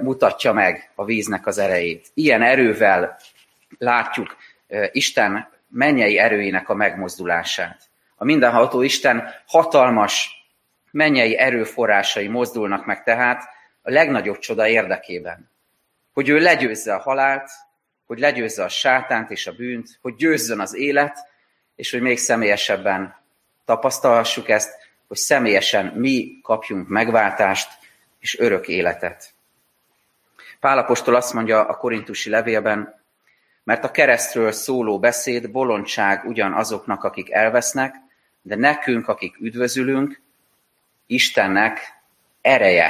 mutatja 0.02 0.54
meg 0.54 0.92
a 0.96 1.06
víznek 1.06 1.48
az 1.48 1.58
erejét. 1.58 2.08
Ilyen 2.14 2.42
erővel 2.42 3.18
látjuk 3.78 4.36
Isten 4.92 5.48
mennyei 5.70 6.18
erőinek 6.18 6.70
a 6.70 6.74
megmozdulását. 6.74 7.78
A 8.20 8.26
mindenható 8.26 8.82
Isten 8.82 9.34
hatalmas 9.46 10.30
mennyei 10.92 11.38
erőforrásai 11.38 12.28
mozdulnak 12.28 12.86
meg 12.86 13.04
tehát 13.04 13.44
a 13.82 13.92
legnagyobb 13.92 14.38
csoda 14.38 14.68
érdekében. 14.68 15.52
Hogy 16.14 16.30
ő 16.30 16.40
legyőzze 16.40 16.94
a 16.94 17.00
halált, 17.00 17.50
hogy 18.06 18.20
legyőzze 18.20 18.64
a 18.64 18.70
sátánt 18.70 19.32
és 19.32 19.48
a 19.48 19.52
bűnt, 19.52 19.98
hogy 20.02 20.16
győzzön 20.16 20.60
az 20.60 20.76
élet, 20.76 21.18
és 21.76 21.92
hogy 21.92 22.02
még 22.02 22.18
személyesebben 22.18 23.16
tapasztalhassuk 23.66 24.50
ezt, 24.50 24.76
hogy 25.08 25.18
személyesen 25.18 25.86
mi 25.86 26.40
kapjunk 26.44 26.88
megváltást 26.88 27.70
és 28.20 28.40
örök 28.40 28.68
életet. 28.68 29.34
Pálapostól 30.60 31.16
azt 31.16 31.34
mondja 31.34 31.66
a 31.66 31.78
korintusi 31.78 32.30
levélben, 32.30 33.04
mert 33.64 33.84
a 33.84 33.92
keresztről 33.92 34.52
szóló 34.52 35.00
beszéd 35.00 35.52
bolondság 35.52 36.26
ugyan 36.26 36.54
azoknak, 36.54 37.04
akik 37.04 37.32
elvesznek, 37.32 37.96
de 38.48 38.56
nekünk, 38.56 39.08
akik 39.08 39.38
üdvözülünk, 39.40 40.22
Istennek 41.06 41.80
ereje. 42.42 42.90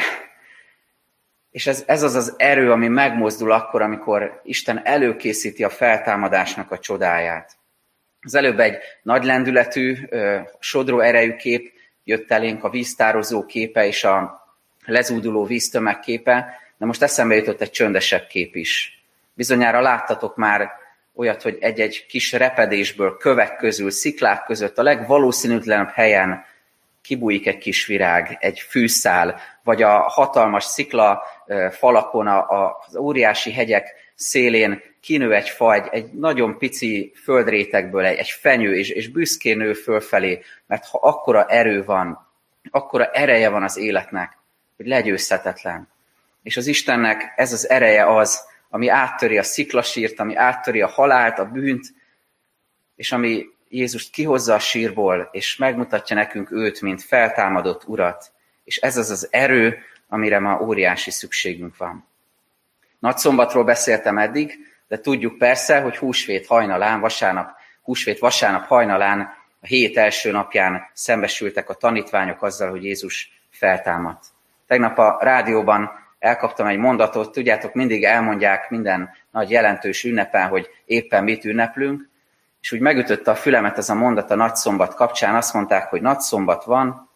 És 1.52 1.68
ez, 1.68 1.84
ez 1.88 2.04
az 2.04 2.16
az 2.16 2.34
erő, 2.38 2.72
ami 2.72 2.88
megmozdul 2.88 3.52
akkor, 3.52 3.82
amikor 3.82 4.42
Isten 4.44 4.86
előkészíti 4.86 5.64
a 5.64 5.70
feltámadásnak 5.70 6.72
a 6.72 6.80
csodáját. 6.80 7.58
Az 8.22 8.36
előbb 8.36 8.60
egy 8.60 8.78
nagy 9.02 9.24
lendületű, 9.24 9.96
sodró 10.60 11.00
erejű 11.00 11.36
kép 11.36 11.74
jött 12.04 12.32
elénk, 12.32 12.64
a 12.64 12.70
víztározó 12.70 13.46
képe 13.46 13.86
és 13.86 14.04
a 14.04 14.46
lezúduló 14.86 15.46
víztömeg 15.46 16.00
képe, 16.00 16.60
de 16.78 16.86
most 16.86 17.02
eszembe 17.02 17.36
jutott 17.36 17.62
egy 17.62 17.72
csöndesebb 17.72 18.28
kép 18.28 18.56
is. 18.56 19.04
Bizonyára 19.34 19.82
láttatok 19.82 20.36
már 20.36 20.70
olyat, 21.18 21.42
hogy 21.42 21.58
egy-egy 21.60 22.06
kis 22.06 22.32
repedésből, 22.32 23.18
kövek 23.18 23.56
közül, 23.56 23.92
sziklák 23.92 24.44
között 24.44 24.78
a 24.78 24.84
legvalószínűtlenebb 24.84 25.90
helyen 25.90 26.46
kibújik 27.02 27.48
egy 27.48 27.58
kis 27.58 27.86
virág, 27.86 28.38
egy 28.40 28.60
fűszál, 28.60 29.40
vagy 29.64 29.84
a 29.84 30.00
hatalmas 30.00 30.64
szikla 30.64 31.24
falakon, 31.72 32.28
az 32.28 32.96
óriási 32.96 33.52
hegyek 33.52 33.94
szélén 34.16 34.82
kinő 35.02 35.34
egy 35.34 35.50
fa, 35.50 35.74
egy, 35.74 35.88
egy 35.92 36.12
nagyon 36.12 36.58
pici 36.58 37.12
földrétegből, 37.24 38.06
egy, 38.06 38.18
egy 38.18 38.30
fenyő, 38.30 38.76
és, 38.76 38.90
és 38.90 39.10
büszkén 39.10 39.58
nő 39.58 39.74
fölfelé, 39.74 40.42
mert 40.68 40.86
ha 40.86 41.00
akkora 41.02 41.46
erő 41.46 41.84
van, 41.84 42.28
akkora 42.72 43.06
ereje 43.06 43.50
van 43.50 43.64
az 43.64 43.78
életnek, 43.78 44.38
hogy 44.78 44.88
legyőzhetetlen. 44.88 45.88
És 46.44 46.58
az 46.58 46.68
Istennek 46.68 47.34
ez 47.36 47.54
az 47.54 47.70
ereje 47.70 48.16
az, 48.16 48.46
ami 48.78 48.88
áttöri 48.88 49.38
a 49.38 49.44
sziklasírt, 49.44 50.20
ami 50.20 50.36
áttöri 50.36 50.82
a 50.82 50.88
halált, 50.88 51.40
a 51.40 51.46
bűnt, 51.46 51.86
és 52.96 53.12
ami 53.12 53.46
Jézust 53.70 54.12
kihozza 54.12 54.54
a 54.54 54.60
sírból, 54.60 55.30
és 55.32 55.56
megmutatja 55.56 56.16
nekünk 56.16 56.52
őt, 56.52 56.82
mint 56.82 57.04
feltámadott 57.04 57.88
urat. 57.88 58.32
És 58.64 58.78
ez 58.78 58.98
az 58.98 59.10
az 59.10 59.28
erő, 59.32 59.78
amire 60.08 60.40
ma 60.40 60.60
óriási 60.62 61.12
szükségünk 61.12 61.78
van. 61.78 62.08
Nagy 63.00 63.18
szombatról 63.18 63.64
beszéltem 63.64 64.18
eddig, 64.18 64.58
de 64.88 65.00
tudjuk 65.00 65.38
persze, 65.38 65.82
hogy 65.82 65.98
húsvét 65.98 66.48
hajnalán, 66.48 67.00
vasárnap, 67.00 67.50
húsvét 67.82 68.20
vasárnap 68.20 68.66
hajnalán, 68.66 69.20
a 69.62 69.66
hét 69.66 69.98
első 69.98 70.32
napján 70.32 70.90
szembesültek 70.94 71.70
a 71.70 71.74
tanítványok 71.74 72.44
azzal, 72.44 72.70
hogy 72.70 72.84
Jézus 72.84 73.42
feltámadt. 73.50 74.26
Tegnap 74.68 74.98
a 74.98 75.18
rádióban 75.22 76.07
elkaptam 76.20 76.68
egy 76.68 76.78
mondatot, 76.78 77.32
tudjátok, 77.32 77.74
mindig 77.74 78.04
elmondják 78.04 78.70
minden 78.70 79.10
nagy 79.32 79.50
jelentős 79.50 80.04
ünnepen, 80.04 80.48
hogy 80.48 80.70
éppen 80.86 81.24
mit 81.24 81.46
ünneplünk, 81.46 82.10
és 82.62 82.72
úgy 82.72 82.80
megütötte 82.80 83.32
a 83.32 83.36
fülemet 83.36 83.78
ez 83.78 83.90
a 83.90 83.96
mondat 83.96 84.32
a 84.32 84.36
nagyszombat 84.36 84.94
kapcsán, 84.94 85.36
azt 85.36 85.54
mondták, 85.54 85.90
hogy 85.90 86.02
nagyszombat 86.02 86.64
van, 86.64 87.10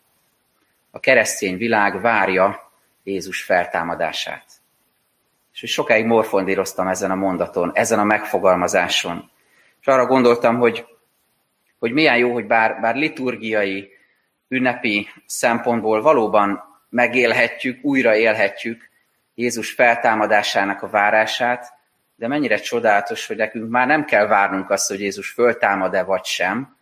a 0.91 0.99
keresztény 0.99 1.57
világ 1.57 2.01
várja 2.01 2.71
Jézus 3.03 3.43
feltámadását. 3.43 4.45
És 5.61 5.71
sokáig 5.71 6.05
morfondíroztam 6.05 6.87
ezen 6.87 7.11
a 7.11 7.15
mondaton, 7.15 7.71
ezen 7.73 7.99
a 7.99 8.03
megfogalmazáson. 8.03 9.31
És 9.81 9.87
arra 9.87 10.05
gondoltam, 10.05 10.57
hogy, 10.57 10.85
hogy 11.79 11.91
milyen 11.91 12.17
jó, 12.17 12.33
hogy 12.33 12.47
bár, 12.47 12.79
bár 12.81 12.95
liturgiai, 12.95 13.89
ünnepi 14.47 15.07
szempontból 15.25 16.01
valóban 16.01 16.63
megélhetjük, 16.89 17.83
újra 17.83 18.15
élhetjük 18.15 18.89
Jézus 19.35 19.71
feltámadásának 19.71 20.81
a 20.81 20.89
várását, 20.89 21.73
de 22.15 22.27
mennyire 22.27 22.57
csodálatos, 22.57 23.27
hogy 23.27 23.35
nekünk 23.35 23.69
már 23.69 23.87
nem 23.87 24.05
kell 24.05 24.27
várnunk 24.27 24.69
azt, 24.69 24.87
hogy 24.87 24.99
Jézus 24.99 25.29
föltámad-e 25.29 26.03
vagy 26.03 26.25
sem, 26.25 26.77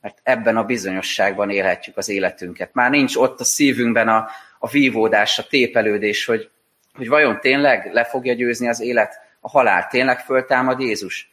mert 0.00 0.18
ebben 0.22 0.56
a 0.56 0.64
bizonyosságban 0.64 1.50
élhetjük 1.50 1.96
az 1.96 2.08
életünket. 2.08 2.74
Már 2.74 2.90
nincs 2.90 3.16
ott 3.16 3.40
a 3.40 3.44
szívünkben 3.44 4.08
a, 4.08 4.28
a 4.58 4.68
vívódás, 4.68 5.38
a 5.38 5.46
tépelődés, 5.46 6.24
hogy, 6.24 6.50
hogy 6.94 7.08
vajon 7.08 7.40
tényleg 7.40 7.92
le 7.92 8.04
fogja 8.04 8.34
győzni 8.34 8.68
az 8.68 8.80
élet, 8.80 9.20
a 9.40 9.48
halál, 9.48 9.86
tényleg 9.86 10.20
föltámad 10.20 10.80
Jézus? 10.80 11.30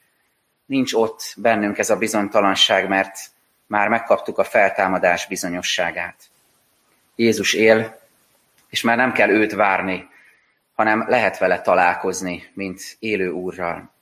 Nincs 0.66 0.94
ott 0.94 1.34
bennünk 1.38 1.78
ez 1.78 1.90
a 1.90 1.98
bizonytalanság, 1.98 2.88
mert 2.88 3.18
már 3.68 3.88
megkaptuk 3.88 4.38
a 4.38 4.44
feltámadás 4.44 5.28
bizonyosságát. 5.28 6.16
Jézus 7.16 7.54
él, 7.54 8.00
és 8.70 8.82
már 8.82 8.98
nem 8.98 9.12
kell 9.12 9.30
őt 9.30 9.54
várni, 9.54 10.10
hanem 10.76 11.06
lehet 11.08 11.38
vele 11.38 11.62
találkozni, 11.62 12.52
mint 12.54 12.82
élő 13.00 13.30
úrral. 13.30 13.94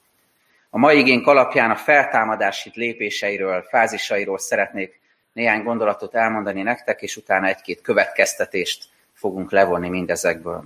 A 0.69 0.77
mai 0.77 0.97
igénk 0.97 1.27
alapján 1.27 1.71
a 1.71 1.75
feltámadási 1.75 2.71
lépéseiről, 2.73 3.61
fázisairól 3.69 4.37
szeretnék 4.37 4.99
néhány 5.33 5.63
gondolatot 5.63 6.15
elmondani 6.15 6.61
nektek, 6.61 7.01
és 7.01 7.17
utána 7.17 7.47
egy-két 7.47 7.81
következtetést 7.81 8.85
fogunk 9.13 9.51
levonni 9.51 9.89
mindezekből. 9.89 10.63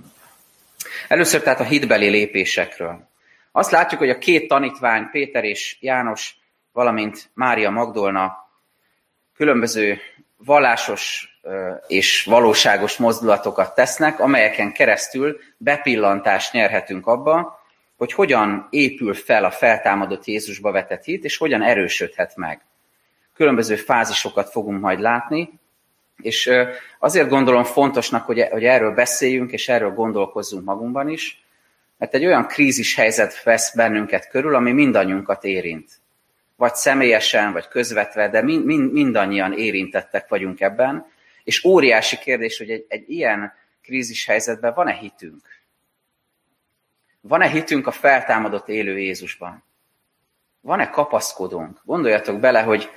Először 1.08 1.42
tehát 1.42 1.60
a 1.60 1.64
hitbeli 1.64 2.08
lépésekről. 2.08 3.08
Azt 3.52 3.70
látjuk, 3.70 4.00
hogy 4.00 4.10
a 4.10 4.18
két 4.18 4.48
tanítvány, 4.48 5.08
Péter 5.10 5.44
és 5.44 5.76
János, 5.80 6.36
valamint 6.72 7.30
Mária 7.34 7.70
Magdolna 7.70 8.50
különböző 9.34 9.98
vallásos 10.36 11.28
és 11.86 12.24
valóságos 12.24 12.96
mozdulatokat 12.96 13.74
tesznek, 13.74 14.20
amelyeken 14.20 14.72
keresztül 14.72 15.40
bepillantást 15.56 16.52
nyerhetünk 16.52 17.06
abba, 17.06 17.62
hogy 17.96 18.12
hogyan 18.12 18.66
épül 18.70 19.14
fel 19.14 19.44
a 19.44 19.50
feltámadott 19.50 20.24
Jézusba 20.24 20.72
vetett 20.72 21.04
hit, 21.04 21.24
és 21.24 21.36
hogyan 21.36 21.62
erősödhet 21.62 22.36
meg. 22.36 22.60
Különböző 23.34 23.76
fázisokat 23.76 24.50
fogunk 24.50 24.80
majd 24.80 25.00
látni, 25.00 25.58
és 26.22 26.50
azért 26.98 27.28
gondolom 27.28 27.64
fontosnak, 27.64 28.24
hogy 28.24 28.64
erről 28.64 28.94
beszéljünk, 28.94 29.52
és 29.52 29.68
erről 29.68 29.90
gondolkozzunk 29.90 30.64
magunkban 30.64 31.08
is, 31.08 31.42
mert 31.98 32.14
egy 32.14 32.26
olyan 32.26 32.46
krízis 32.46 32.94
helyzet 32.94 33.42
vesz 33.42 33.74
bennünket 33.74 34.28
körül, 34.28 34.54
ami 34.54 34.72
mindannyiunkat 34.72 35.44
érint. 35.44 35.90
Vagy 36.56 36.74
személyesen, 36.74 37.52
vagy 37.52 37.68
közvetve, 37.68 38.28
de 38.28 38.42
mind, 38.42 38.64
mind, 38.64 38.92
mindannyian 38.92 39.52
érintettek 39.52 40.28
vagyunk 40.28 40.60
ebben, 40.60 41.06
és 41.48 41.64
óriási 41.64 42.18
kérdés, 42.18 42.58
hogy 42.58 42.70
egy, 42.70 42.84
egy 42.88 43.10
ilyen 43.10 43.52
krízis 43.82 44.26
helyzetben 44.26 44.74
van-e 44.74 44.92
hitünk? 44.92 45.42
Van-e 47.20 47.46
hitünk 47.46 47.86
a 47.86 47.90
feltámadott 47.90 48.68
élő 48.68 48.98
Jézusban? 48.98 49.64
Van-e 50.60 50.90
kapaszkodónk? 50.90 51.80
Gondoljatok 51.84 52.40
bele, 52.40 52.62
hogy, 52.62 52.90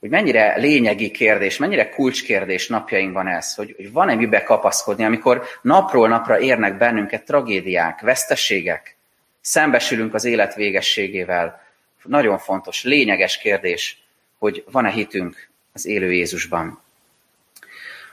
hogy 0.00 0.10
mennyire 0.10 0.56
lényegi 0.56 1.10
kérdés, 1.10 1.56
mennyire 1.56 1.88
kulcskérdés 1.88 2.68
napjainkban 2.68 3.26
ez, 3.26 3.54
hogy, 3.54 3.74
hogy 3.76 3.92
van-e 3.92 4.14
mibe 4.14 4.42
kapaszkodni, 4.42 5.04
amikor 5.04 5.46
napról 5.62 6.08
napra 6.08 6.40
érnek 6.40 6.76
bennünket 6.76 7.24
tragédiák, 7.24 8.00
veszteségek, 8.00 8.96
szembesülünk 9.40 10.14
az 10.14 10.24
élet 10.24 10.54
végességével. 10.54 11.62
Nagyon 12.02 12.38
fontos, 12.38 12.84
lényeges 12.84 13.38
kérdés, 13.38 14.02
hogy 14.38 14.64
van-e 14.70 14.90
hitünk 14.90 15.48
az 15.72 15.86
élő 15.86 16.12
Jézusban. 16.12 16.84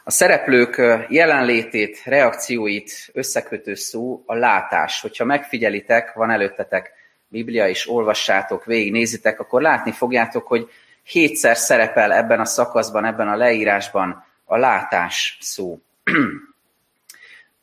A 0.06 0.12
szereplők 0.12 0.82
jelenlétét, 1.10 2.02
reakcióit 2.06 3.10
összekötő 3.14 3.76
szó 3.76 4.24
a 4.26 4.36
látás. 4.36 5.02
Hogyha 5.02 5.26
megfigyelitek, 5.26 6.14
van 6.14 6.32
előttetek 6.32 6.92
Biblia, 7.28 7.68
és 7.68 7.90
olvassátok, 7.90 8.66
végignézitek, 8.66 9.40
akkor 9.40 9.62
látni 9.62 9.92
fogjátok, 9.92 10.48
hogy 10.48 10.70
hétszer 11.04 11.58
szerepel 11.58 12.14
ebben 12.14 12.40
a 12.40 12.46
szakaszban, 12.46 13.06
ebben 13.06 13.28
a 13.28 13.36
leírásban 13.36 14.26
a 14.46 14.58
látás 14.58 15.38
szó. 15.42 15.80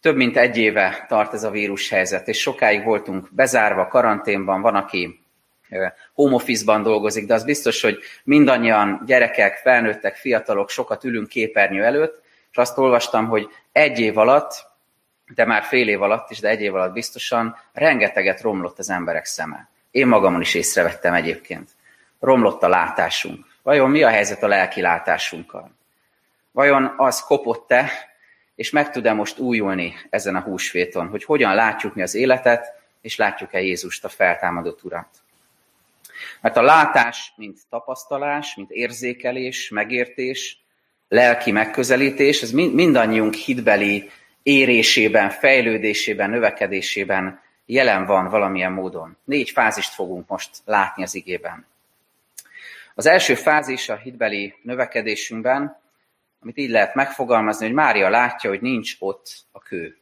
Több 0.00 0.16
mint 0.16 0.37
egy 0.37 0.56
éve 0.56 1.04
tart 1.09 1.35
ez 1.35 1.44
a 1.44 1.50
vírushelyzet, 1.50 2.28
és 2.28 2.40
sokáig 2.40 2.85
voltunk 2.85 3.28
bezárva, 3.30 3.87
karanténban, 3.87 4.61
van, 4.61 4.75
aki 4.75 5.25
home 6.14 6.35
office-ban 6.35 6.82
dolgozik, 6.82 7.26
de 7.26 7.35
az 7.35 7.44
biztos, 7.44 7.80
hogy 7.80 7.99
mindannyian 8.25 9.02
gyerekek, 9.06 9.56
felnőttek, 9.56 10.16
fiatalok 10.16 10.70
sokat 10.70 11.04
ülünk 11.04 11.28
képernyő 11.28 11.85
előtt, 11.85 12.28
és 12.50 12.57
azt 12.57 12.78
olvastam, 12.78 13.28
hogy 13.28 13.49
egy 13.73 13.99
év 13.99 14.19
alatt, 14.19 14.66
de 15.35 15.45
már 15.45 15.62
fél 15.62 15.88
év 15.88 16.02
alatt 16.02 16.30
is, 16.30 16.40
de 16.40 16.49
egy 16.49 16.61
év 16.61 16.75
alatt 16.75 16.92
biztosan 16.92 17.57
rengeteget 17.73 18.40
romlott 18.40 18.78
az 18.78 18.90
emberek 18.90 19.25
szeme. 19.25 19.69
Én 19.90 20.07
magamon 20.07 20.40
is 20.40 20.54
észrevettem 20.54 21.14
egyébként. 21.14 21.71
Romlott 22.21 22.62
a 22.62 22.69
látásunk. 22.69 23.47
Vajon 23.62 23.90
mi 23.90 24.02
a 24.02 24.09
helyzet 24.09 24.42
a 24.42 24.47
lelki 24.47 24.80
látásunkkal? 24.80 25.71
Vajon 26.52 26.95
az 26.97 27.25
kopott-e, 27.25 27.90
és 28.54 28.71
meg 28.71 28.90
tud-e 28.90 29.12
most 29.12 29.38
újulni 29.38 29.95
ezen 30.11 30.37
a 30.37 30.40
húsvéton, 30.40 31.09
hogy 31.09 31.25
hogyan 31.25 31.54
látjuk 31.54 31.95
mi 31.95 32.02
az 32.02 32.14
életet, 32.14 32.78
és 33.00 33.16
látjuk-e 33.16 33.61
Jézust, 33.61 34.04
a 34.04 34.09
feltámadott 34.09 34.85
Urat? 34.85 35.09
Mert 36.40 36.57
a 36.57 36.62
látás, 36.62 37.33
mint 37.37 37.59
tapasztalás, 37.71 38.54
mint 38.54 38.71
érzékelés, 38.71 39.69
megértés, 39.69 40.61
lelki 41.11 41.50
megközelítés, 41.50 42.43
ez 42.43 42.50
mindannyiunk 42.50 43.35
hitbeli 43.35 44.11
érésében, 44.43 45.31
fejlődésében, 45.31 46.31
növekedésében 46.31 47.40
jelen 47.67 48.07
van 48.07 48.29
valamilyen 48.29 48.73
módon. 48.73 49.17
Négy 49.25 49.50
fázist 49.50 49.95
fogunk 49.95 50.29
most 50.29 50.50
látni 50.64 51.02
az 51.02 51.14
igében. 51.14 51.67
Az 52.95 53.07
első 53.07 53.35
fázis 53.35 53.88
a 53.88 53.97
hitbeli 53.97 54.55
növekedésünkben, 54.62 55.81
amit 56.43 56.59
így 56.59 56.71
lehet 56.71 56.95
megfogalmazni, 56.95 57.67
hogy 57.67 57.75
Mária 57.75 58.09
látja, 58.09 58.50
hogy 58.50 58.61
nincs 58.61 58.97
ott 58.99 59.26
a 59.52 59.59
kő. 59.59 59.97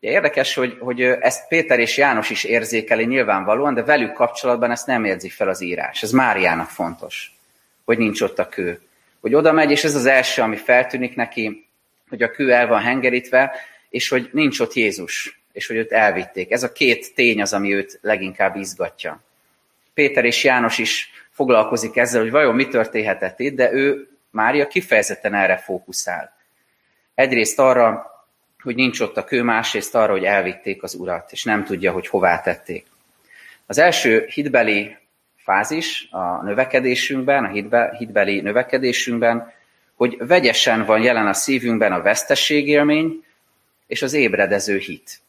Ugye 0.00 0.10
érdekes, 0.10 0.54
hogy, 0.54 0.76
hogy 0.80 1.02
ezt 1.02 1.48
Péter 1.48 1.78
és 1.78 1.96
János 1.96 2.30
is 2.30 2.44
érzékeli 2.44 3.04
nyilvánvalóan, 3.04 3.74
de 3.74 3.82
velük 3.82 4.12
kapcsolatban 4.12 4.70
ezt 4.70 4.86
nem 4.86 5.04
érzi 5.04 5.28
fel 5.28 5.48
az 5.48 5.60
írás. 5.60 6.02
Ez 6.02 6.10
Máriának 6.10 6.68
fontos, 6.68 7.36
hogy 7.84 7.98
nincs 7.98 8.20
ott 8.20 8.38
a 8.38 8.48
kő. 8.48 8.80
Hogy 9.24 9.34
oda 9.34 9.52
megy, 9.52 9.70
és 9.70 9.84
ez 9.84 9.94
az 9.94 10.06
első, 10.06 10.42
ami 10.42 10.56
feltűnik 10.56 11.16
neki, 11.16 11.66
hogy 12.08 12.22
a 12.22 12.30
kő 12.30 12.52
el 12.52 12.66
van 12.66 12.80
hengerítve, 12.80 13.56
és 13.88 14.08
hogy 14.08 14.28
nincs 14.32 14.60
ott 14.60 14.72
Jézus, 14.72 15.40
és 15.52 15.66
hogy 15.66 15.76
őt 15.76 15.92
elvitték. 15.92 16.50
Ez 16.50 16.62
a 16.62 16.72
két 16.72 17.14
tény 17.14 17.40
az, 17.40 17.52
ami 17.52 17.74
őt 17.74 17.98
leginkább 18.02 18.56
izgatja. 18.56 19.22
Péter 19.94 20.24
és 20.24 20.44
János 20.44 20.78
is 20.78 21.10
foglalkozik 21.30 21.96
ezzel, 21.96 22.20
hogy 22.20 22.30
vajon 22.30 22.54
mi 22.54 22.68
történhetett 22.68 23.40
itt, 23.40 23.54
de 23.56 23.72
ő, 23.72 24.08
Mária 24.30 24.66
kifejezetten 24.66 25.34
erre 25.34 25.56
fókuszál. 25.56 26.36
Egyrészt 27.14 27.58
arra, 27.58 28.06
hogy 28.62 28.74
nincs 28.74 29.00
ott 29.00 29.16
a 29.16 29.24
kő, 29.24 29.42
másrészt 29.42 29.94
arra, 29.94 30.12
hogy 30.12 30.24
elvitték 30.24 30.82
az 30.82 30.94
urat, 30.94 31.32
és 31.32 31.44
nem 31.44 31.64
tudja, 31.64 31.92
hogy 31.92 32.06
hová 32.06 32.40
tették. 32.40 32.86
Az 33.66 33.78
első 33.78 34.26
hitbeli 34.26 34.96
fázis 35.44 36.08
a 36.10 36.42
növekedésünkben, 36.42 37.44
a 37.44 37.48
hitbe, 37.48 37.94
hitbeli 37.98 38.40
növekedésünkben, 38.40 39.52
hogy 39.94 40.16
vegyesen 40.18 40.84
van 40.84 41.02
jelen 41.02 41.26
a 41.26 41.32
szívünkben 41.32 41.92
a 41.92 42.02
vesztességélmény 42.02 43.24
és 43.86 44.02
az 44.02 44.12
ébredező 44.12 44.78
hit. 44.78 45.20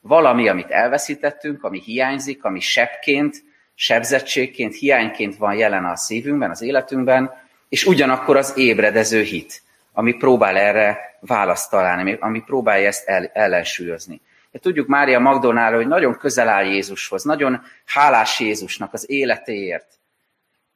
Valami, 0.00 0.48
amit 0.48 0.70
elveszítettünk, 0.70 1.64
ami 1.64 1.80
hiányzik, 1.80 2.44
ami 2.44 2.60
sebként, 2.60 3.42
sebzettségként, 3.74 4.74
hiányként 4.74 5.36
van 5.36 5.54
jelen 5.54 5.84
a 5.84 5.96
szívünkben, 5.96 6.50
az 6.50 6.62
életünkben, 6.62 7.32
és 7.68 7.84
ugyanakkor 7.86 8.36
az 8.36 8.52
ébredező 8.56 9.22
hit, 9.22 9.62
ami 9.92 10.12
próbál 10.12 10.56
erre 10.56 11.16
választ 11.20 11.70
találni, 11.70 12.16
ami 12.20 12.42
próbálja 12.42 12.86
ezt 12.86 13.08
el, 13.08 13.30
ellensúlyozni. 13.32 14.20
Tudjuk 14.60 14.86
Mária 14.86 15.18
Magdonáról, 15.18 15.76
hogy 15.76 15.88
nagyon 15.88 16.16
közel 16.16 16.48
áll 16.48 16.64
Jézushoz, 16.64 17.22
nagyon 17.22 17.62
hálás 17.84 18.40
Jézusnak 18.40 18.92
az 18.92 19.10
életéért, 19.10 19.86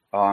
a, 0.09 0.27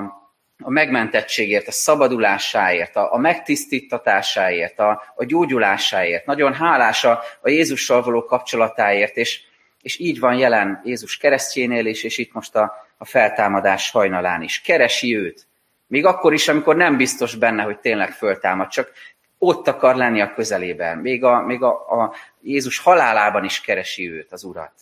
a 0.62 0.70
megmentettségért, 0.70 1.68
a 1.68 1.72
szabadulásáért, 1.72 2.96
a, 2.96 3.12
a 3.12 3.18
megtisztítatásáért, 3.18 4.78
a, 4.78 5.02
a 5.14 5.24
gyógyulásáért. 5.24 6.26
Nagyon 6.26 6.54
hálás 6.54 7.04
a, 7.04 7.22
a 7.40 7.48
Jézussal 7.48 8.02
való 8.02 8.24
kapcsolatáért, 8.24 9.16
és, 9.16 9.40
és 9.82 9.98
így 9.98 10.18
van 10.18 10.34
jelen 10.34 10.80
Jézus 10.84 11.16
keresztjénél 11.16 11.86
is, 11.86 12.02
és 12.02 12.18
itt 12.18 12.32
most 12.32 12.54
a, 12.54 12.86
a 12.98 13.04
feltámadás 13.04 13.90
hajnalán 13.90 14.42
is. 14.42 14.60
Keresi 14.60 15.16
őt. 15.16 15.46
Még 15.86 16.06
akkor 16.06 16.32
is, 16.32 16.48
amikor 16.48 16.76
nem 16.76 16.96
biztos 16.96 17.34
benne, 17.34 17.62
hogy 17.62 17.78
tényleg 17.78 18.12
föltámad, 18.12 18.68
csak 18.68 18.92
ott 19.38 19.68
akar 19.68 19.96
lenni 19.96 20.20
a 20.20 20.34
közelében. 20.34 20.98
Még 20.98 21.24
a, 21.24 21.40
még 21.40 21.62
a, 21.62 22.02
a 22.02 22.14
Jézus 22.40 22.78
halálában 22.78 23.44
is 23.44 23.60
keresi 23.60 24.10
őt, 24.10 24.32
az 24.32 24.44
Urat. 24.44 24.72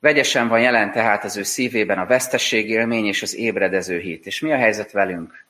Vegyesen 0.00 0.48
van 0.48 0.60
jelen 0.60 0.92
tehát 0.92 1.24
az 1.24 1.36
ő 1.36 1.42
szívében 1.42 1.98
a 1.98 2.06
vesztesség 2.06 2.70
élmény 2.70 3.06
és 3.06 3.22
az 3.22 3.36
ébredező 3.36 3.98
hit. 3.98 4.26
És 4.26 4.40
mi 4.40 4.52
a 4.52 4.56
helyzet 4.56 4.92
velünk? 4.92 5.44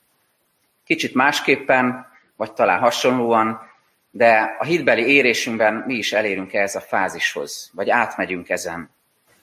Kicsit 0.84 1.14
másképpen, 1.14 2.06
vagy 2.36 2.52
talán 2.52 2.78
hasonlóan, 2.78 3.70
de 4.10 4.56
a 4.58 4.64
hitbeli 4.64 5.14
érésünkben 5.14 5.74
mi 5.86 5.94
is 5.94 6.12
elérünk 6.12 6.52
ehhez 6.52 6.74
a 6.74 6.80
fázishoz, 6.80 7.70
vagy 7.74 7.90
átmegyünk 7.90 8.48
ezen. 8.48 8.90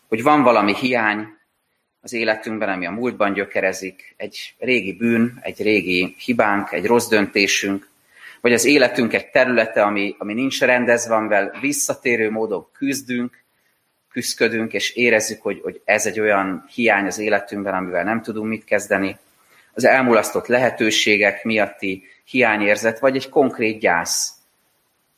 Hogy 0.07 0.23
van 0.23 0.43
valami 0.43 0.75
hiány 0.75 1.37
az 2.01 2.13
életünkben, 2.13 2.69
ami 2.69 2.85
a 2.85 2.91
múltban 2.91 3.33
gyökerezik, 3.33 4.13
egy 4.17 4.55
régi 4.59 4.93
bűn, 4.93 5.39
egy 5.41 5.61
régi 5.61 6.15
hibánk, 6.17 6.71
egy 6.71 6.85
rossz 6.85 7.07
döntésünk, 7.07 7.89
vagy 8.41 8.53
az 8.53 8.65
életünk 8.65 9.13
egy 9.13 9.29
területe, 9.29 9.83
ami, 9.83 10.15
ami 10.17 10.33
nincs 10.33 10.61
rendezve, 10.61 11.15
amivel 11.15 11.57
visszatérő 11.61 12.31
módon 12.31 12.67
küzdünk, 12.73 13.43
küzdködünk, 14.11 14.73
és 14.73 14.95
érezzük, 14.95 15.41
hogy, 15.41 15.59
hogy 15.63 15.81
ez 15.85 16.05
egy 16.05 16.19
olyan 16.19 16.65
hiány 16.73 17.05
az 17.05 17.17
életünkben, 17.17 17.73
amivel 17.73 18.03
nem 18.03 18.21
tudunk 18.21 18.49
mit 18.49 18.63
kezdeni. 18.63 19.17
Az 19.73 19.85
elmulasztott 19.85 20.47
lehetőségek 20.47 21.43
miatti 21.43 22.03
hiányérzet, 22.23 22.99
vagy 22.99 23.15
egy 23.15 23.29
konkrét 23.29 23.79
gyász, 23.79 24.33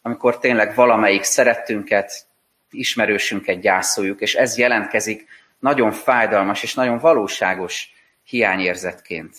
amikor 0.02 0.40
tényleg 0.40 0.76
valamelyik 0.76 1.24
szerettünket, 1.24 2.26
ismerősünket 2.72 3.60
gyászoljuk, 3.60 4.22
és 4.22 4.36
ez 4.36 4.58
jelentkezik 4.58 5.28
nagyon 5.62 5.92
fájdalmas 5.92 6.64
és 6.64 6.74
nagyon 6.74 6.98
valóságos 6.98 7.94
hiányérzetként. 8.24 9.36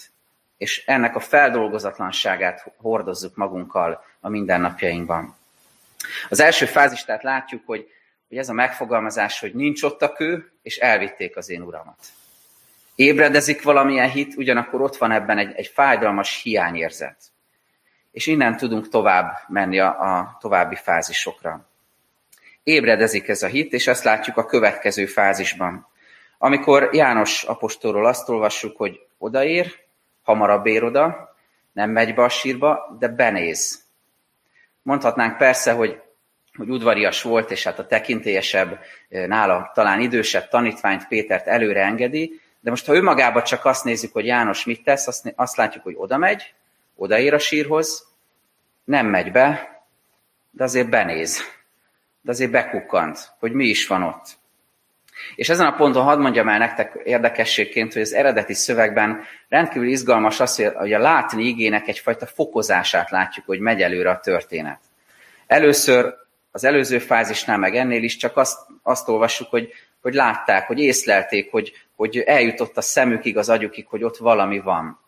És 0.56 0.84
ennek 0.86 1.16
a 1.16 1.20
feldolgozatlanságát 1.20 2.72
hordozzuk 2.76 3.36
magunkkal 3.36 4.04
a 4.20 4.28
mindennapjainkban. 4.28 5.36
Az 6.28 6.40
első 6.40 6.66
fázis, 6.66 7.04
tehát 7.04 7.22
látjuk, 7.22 7.62
hogy 7.66 7.88
hogy 8.32 8.40
ez 8.40 8.48
a 8.48 8.52
megfogalmazás, 8.52 9.40
hogy 9.40 9.54
nincs 9.54 9.82
ott 9.82 10.02
a 10.02 10.12
kő, 10.12 10.52
és 10.62 10.78
elvitték 10.78 11.36
az 11.36 11.50
én 11.50 11.62
uramat. 11.62 11.98
Ébredezik 12.94 13.62
valamilyen 13.62 14.10
hit, 14.10 14.36
ugyanakkor 14.36 14.80
ott 14.80 14.96
van 14.96 15.10
ebben 15.10 15.38
egy, 15.38 15.52
egy 15.54 15.66
fájdalmas 15.66 16.42
hiányérzet. 16.42 17.16
És 18.10 18.26
innen 18.26 18.56
tudunk 18.56 18.88
tovább 18.88 19.38
menni 19.48 19.78
a, 19.78 19.88
a 19.88 20.36
további 20.40 20.74
fázisokra. 20.74 21.68
Ébredezik 22.62 23.28
ez 23.28 23.42
a 23.42 23.46
hit, 23.46 23.72
és 23.72 23.86
ezt 23.86 24.04
látjuk 24.04 24.36
a 24.36 24.46
következő 24.46 25.06
fázisban. 25.06 25.86
Amikor 26.44 26.88
János 26.92 27.44
apostolról 27.44 28.06
azt 28.06 28.28
olvassuk, 28.28 28.76
hogy 28.76 29.00
odaér, 29.18 29.74
hamarabb 30.22 30.66
ér 30.66 30.84
oda, 30.84 31.34
nem 31.72 31.90
megy 31.90 32.14
be 32.14 32.22
a 32.22 32.28
sírba, 32.28 32.96
de 32.98 33.08
benéz. 33.08 33.84
Mondhatnánk 34.82 35.36
persze, 35.36 35.72
hogy 35.72 36.00
hogy 36.56 36.68
udvarias 36.68 37.22
volt, 37.22 37.50
és 37.50 37.64
hát 37.64 37.78
a 37.78 37.86
tekintélyesebb, 37.86 38.78
nála 39.08 39.70
talán 39.74 40.00
idősebb 40.00 40.48
tanítványt 40.48 41.08
Pétert 41.08 41.46
előre 41.46 41.82
engedi, 41.82 42.40
de 42.60 42.70
most 42.70 42.86
ha 42.86 42.94
önmagában 42.94 43.42
csak 43.42 43.64
azt 43.64 43.84
nézzük, 43.84 44.12
hogy 44.12 44.26
János 44.26 44.64
mit 44.64 44.84
tesz, 44.84 45.06
azt, 45.06 45.32
azt 45.36 45.56
látjuk, 45.56 45.84
hogy 45.84 45.94
oda 45.96 46.16
megy, 46.16 46.54
odaér 46.96 47.34
a 47.34 47.38
sírhoz, 47.38 48.08
nem 48.84 49.06
megy 49.06 49.32
be, 49.32 49.80
de 50.50 50.64
azért 50.64 50.88
benéz, 50.88 51.40
de 52.20 52.30
azért 52.30 52.50
bekukkant, 52.50 53.32
hogy 53.38 53.52
mi 53.52 53.64
is 53.64 53.86
van 53.86 54.02
ott. 54.02 54.40
És 55.34 55.48
ezen 55.48 55.66
a 55.66 55.76
ponton 55.76 56.02
hadd 56.02 56.18
mondjam 56.18 56.48
el 56.48 56.58
nektek 56.58 57.00
érdekességként, 57.04 57.92
hogy 57.92 58.02
az 58.02 58.12
eredeti 58.12 58.54
szövegben 58.54 59.22
rendkívül 59.48 59.88
izgalmas 59.88 60.40
az, 60.40 60.56
hogy 60.74 60.92
a 60.92 60.98
látni 60.98 61.44
igének 61.44 61.88
egyfajta 61.88 62.26
fokozását 62.26 63.10
látjuk, 63.10 63.46
hogy 63.46 63.58
megy 63.58 63.82
előre 63.82 64.10
a 64.10 64.20
történet. 64.20 64.80
Először 65.46 66.14
az 66.50 66.64
előző 66.64 66.98
fázisnál, 66.98 67.58
meg 67.58 67.76
ennél 67.76 68.02
is 68.02 68.16
csak 68.16 68.36
azt, 68.36 68.58
azt 68.82 69.08
olvassuk, 69.08 69.50
hogy, 69.50 69.72
hogy 70.02 70.14
látták, 70.14 70.66
hogy 70.66 70.78
észlelték, 70.78 71.50
hogy, 71.50 71.72
hogy 71.96 72.18
eljutott 72.18 72.76
a 72.76 72.80
szemükig, 72.80 73.36
az 73.36 73.48
agyukig, 73.48 73.86
hogy 73.86 74.04
ott 74.04 74.16
valami 74.16 74.58
van. 74.58 75.00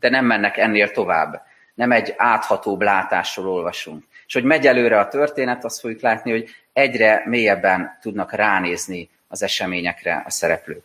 De 0.00 0.08
nem 0.08 0.24
mennek 0.24 0.56
ennél 0.56 0.90
tovább. 0.90 1.42
Nem 1.74 1.92
egy 1.92 2.14
áthatóbb 2.16 2.82
látásról 2.82 3.48
olvasunk. 3.48 4.04
És 4.26 4.34
hogy 4.34 4.44
megy 4.44 4.66
előre 4.66 4.98
a 4.98 5.08
történet, 5.08 5.64
azt 5.64 5.80
fogjuk 5.80 6.00
látni, 6.00 6.30
hogy 6.30 6.50
egyre 6.72 7.22
mélyebben 7.26 7.98
tudnak 8.00 8.32
ránézni 8.32 9.10
az 9.28 9.42
eseményekre 9.42 10.22
a 10.26 10.30
szereplők. 10.30 10.84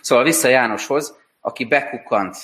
Szóval 0.00 0.24
vissza 0.24 0.48
Jánoshoz, 0.48 1.16
aki 1.40 1.64
bekukkant 1.64 2.36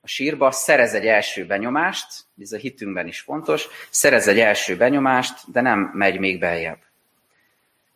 a 0.00 0.08
sírba, 0.08 0.50
szerez 0.50 0.94
egy 0.94 1.06
első 1.06 1.46
benyomást, 1.46 2.06
ez 2.40 2.52
a 2.52 2.56
hitünkben 2.56 3.06
is 3.06 3.20
fontos, 3.20 3.66
szerez 3.90 4.28
egy 4.28 4.38
első 4.38 4.76
benyomást, 4.76 5.50
de 5.52 5.60
nem 5.60 5.90
megy 5.94 6.18
még 6.18 6.38
beljebb. 6.38 6.78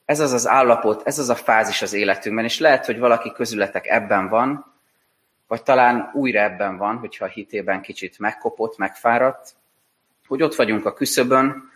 Ez 0.04 0.20
az 0.20 0.32
az 0.32 0.46
állapot, 0.46 1.06
ez 1.06 1.18
az 1.18 1.28
a 1.28 1.34
fázis 1.34 1.82
az 1.82 1.92
életünkben, 1.92 2.44
és 2.44 2.58
lehet, 2.58 2.86
hogy 2.86 2.98
valaki 2.98 3.32
közületek 3.32 3.86
ebben 3.86 4.28
van, 4.28 4.74
vagy 5.46 5.62
talán 5.62 6.10
újra 6.14 6.40
ebben 6.40 6.76
van, 6.76 6.96
hogyha 6.96 7.24
a 7.24 7.28
hitében 7.28 7.80
kicsit 7.80 8.18
megkopott, 8.18 8.76
megfáradt, 8.76 9.54
hogy 10.26 10.42
ott 10.42 10.54
vagyunk 10.54 10.86
a 10.86 10.92
küszöbön, 10.92 11.70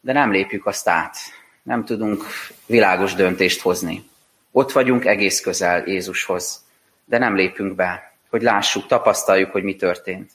de 0.00 0.12
nem 0.12 0.30
lépjük 0.30 0.66
azt 0.66 0.88
át. 0.88 1.16
Nem 1.62 1.84
tudunk 1.84 2.24
világos 2.66 3.14
döntést 3.14 3.60
hozni. 3.60 4.10
Ott 4.50 4.72
vagyunk 4.72 5.04
egész 5.04 5.40
közel 5.40 5.86
Jézushoz, 5.86 6.64
de 7.04 7.18
nem 7.18 7.36
lépünk 7.36 7.74
be, 7.74 8.12
hogy 8.30 8.42
lássuk, 8.42 8.86
tapasztaljuk, 8.86 9.50
hogy 9.50 9.62
mi 9.62 9.76
történt. 9.76 10.30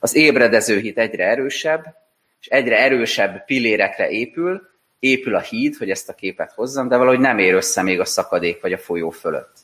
Az 0.00 0.14
ébredező 0.14 0.78
hit 0.78 0.98
egyre 0.98 1.24
erősebb, 1.24 1.96
és 2.40 2.46
egyre 2.46 2.78
erősebb 2.78 3.44
pillérekre 3.44 4.08
épül, 4.08 4.68
épül 4.98 5.34
a 5.34 5.40
híd, 5.40 5.76
hogy 5.76 5.90
ezt 5.90 6.08
a 6.08 6.14
képet 6.14 6.52
hozzam, 6.52 6.88
de 6.88 6.96
valahogy 6.96 7.18
nem 7.18 7.38
ér 7.38 7.54
össze 7.54 7.82
még 7.82 8.00
a 8.00 8.04
szakadék 8.04 8.60
vagy 8.60 8.72
a 8.72 8.78
folyó 8.78 9.10
fölött. 9.10 9.56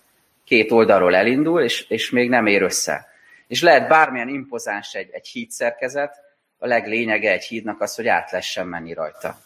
Két 0.44 0.70
oldalról 0.70 1.14
elindul, 1.14 1.62
és, 1.62 1.88
és 1.88 2.10
még 2.10 2.28
nem 2.28 2.46
ér 2.46 2.62
össze. 2.62 3.06
És 3.46 3.62
lehet 3.62 3.88
bármilyen 3.88 4.28
impozáns 4.28 4.94
egy, 4.94 5.08
egy 5.10 5.28
hídszerkezet, 5.28 6.22
a 6.58 6.66
leglényege 6.66 7.30
egy 7.30 7.44
hídnak 7.44 7.80
az, 7.80 7.94
hogy 7.94 8.08
át 8.08 8.30
lehessen 8.30 8.66
menni 8.66 8.92
rajta. 8.92 9.43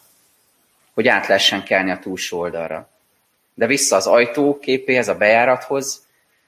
Hogy 0.93 1.07
át 1.07 1.27
lehessen 1.27 1.63
kelni 1.63 1.91
a 1.91 1.99
túlsó 1.99 2.39
oldalra. 2.39 2.89
De 3.53 3.65
vissza 3.65 3.95
az 3.95 4.07
ajtó 4.07 4.59
képéhez, 4.59 5.07
a 5.07 5.15
bejárathoz, 5.15 6.07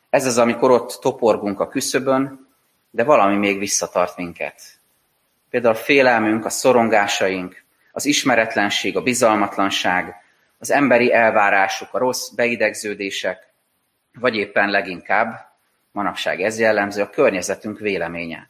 ez 0.10 0.26
az, 0.26 0.38
amikor 0.38 0.72
ott 0.72 0.98
toporgunk 1.02 1.60
a 1.60 1.68
küszöbön, 1.68 2.48
de 2.90 3.04
valami 3.04 3.36
még 3.36 3.60
visszatart 3.60 4.18
minket. 4.18 4.62
Például 5.50 5.74
a 5.74 5.78
félelmünk, 5.78 6.46
a 6.46 6.50
szorongásaink, 6.50 7.64
az 7.92 8.06
ismeretlenség, 8.06 8.98
a 8.98 9.02
bizalmatlanság, 9.02 10.16
az 10.60 10.72
emberi 10.72 11.14
elvárások, 11.14 11.94
a 11.94 11.98
rossz 11.98 12.30
beidegződések, 12.30 13.48
vagy 14.14 14.36
éppen 14.36 14.70
leginkább, 14.70 15.52
manapság 15.92 16.42
ez 16.42 16.60
jellemző, 16.60 17.02
a 17.02 17.10
környezetünk 17.10 17.80
véleménye. 17.80 18.50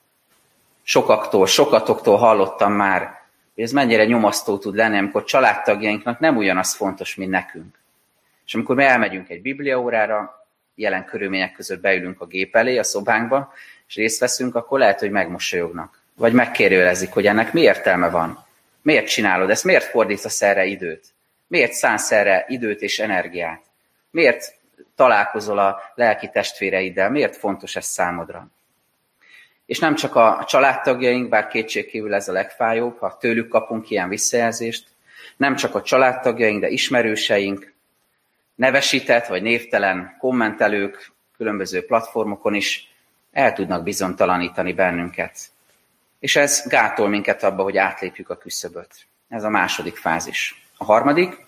Sokaktól, 0.84 1.48
sokatoktól 1.48 2.18
hallottam 2.18 2.74
már, 2.74 3.21
hogy 3.62 3.70
ez 3.70 3.76
mennyire 3.76 4.06
nyomasztó 4.06 4.58
tud 4.58 4.76
lenni, 4.76 4.98
amikor 4.98 5.24
családtagjainknak 5.24 6.20
nem 6.20 6.38
ugyanaz 6.38 6.74
fontos, 6.74 7.16
mint 7.16 7.32
nekünk. 7.32 7.80
És 8.46 8.54
amikor 8.54 8.76
mi 8.76 8.84
elmegyünk 8.84 9.30
egy 9.30 9.42
bibliaórára, 9.42 10.46
jelen 10.76 11.06
körülmények 11.06 11.52
között 11.52 11.82
beülünk 11.82 12.22
a 12.22 12.26
gép 12.26 12.56
elé, 12.56 12.78
a 12.78 12.84
szobánkba, 12.84 13.54
és 13.88 13.96
részt 13.96 14.20
veszünk, 14.20 14.56
akkor 14.56 14.80
lehet, 14.80 15.00
hogy 15.00 15.12
megmosolyognak. 15.12 16.02
Vagy 16.16 16.34
megkérőlezik, 16.34 17.12
hogy 17.12 17.28
ennek 17.28 17.54
mi 17.54 17.62
értelme 17.62 18.10
van. 18.10 18.46
Miért 18.82 19.08
csinálod 19.08 19.50
ezt? 19.50 19.64
Miért 19.64 19.84
fordítasz 19.90 20.42
erre 20.42 20.66
időt? 20.66 21.06
Miért 21.48 21.74
szánsz 21.74 22.12
erre 22.12 22.46
időt 22.48 22.82
és 22.82 23.00
energiát? 23.00 23.62
Miért 24.12 24.56
találkozol 24.96 25.60
a 25.60 25.82
lelki 25.96 26.30
testvéreiddel? 26.30 27.10
Miért 27.10 27.36
fontos 27.36 27.76
ez 27.76 27.86
számodra? 27.86 28.48
És 29.72 29.80
nem 29.80 29.96
csak 29.96 30.16
a 30.16 30.44
családtagjaink, 30.48 31.30
bár 31.30 31.48
kétségkívül 31.48 32.14
ez 32.14 32.28
a 32.28 32.32
legfájóbb, 32.32 32.98
ha 32.98 33.18
tőlük 33.18 33.48
kapunk 33.48 33.90
ilyen 33.90 34.10
visszajelzést, 34.10 34.88
nem 35.38 35.56
csak 35.56 35.76
a 35.76 35.82
családtagjaink, 35.82 36.62
de 36.62 36.70
ismerőseink, 36.70 37.74
nevesített 38.56 39.28
vagy 39.28 39.42
névtelen 39.42 40.16
kommentelők 40.20 41.12
különböző 41.38 41.86
platformokon 41.86 42.54
is 42.54 42.94
el 43.32 43.54
tudnak 43.54 43.84
bizonytalanítani 43.84 44.74
bennünket. 44.74 45.38
És 46.20 46.36
ez 46.36 46.68
gátol 46.68 47.08
minket 47.10 47.44
abba, 47.44 47.64
hogy 47.64 47.78
átlépjük 47.78 48.30
a 48.30 48.38
küszöböt. 48.38 48.94
Ez 49.30 49.44
a 49.44 49.50
második 49.50 49.98
fázis. 49.98 50.66
A 50.78 50.84
harmadik, 50.84 51.46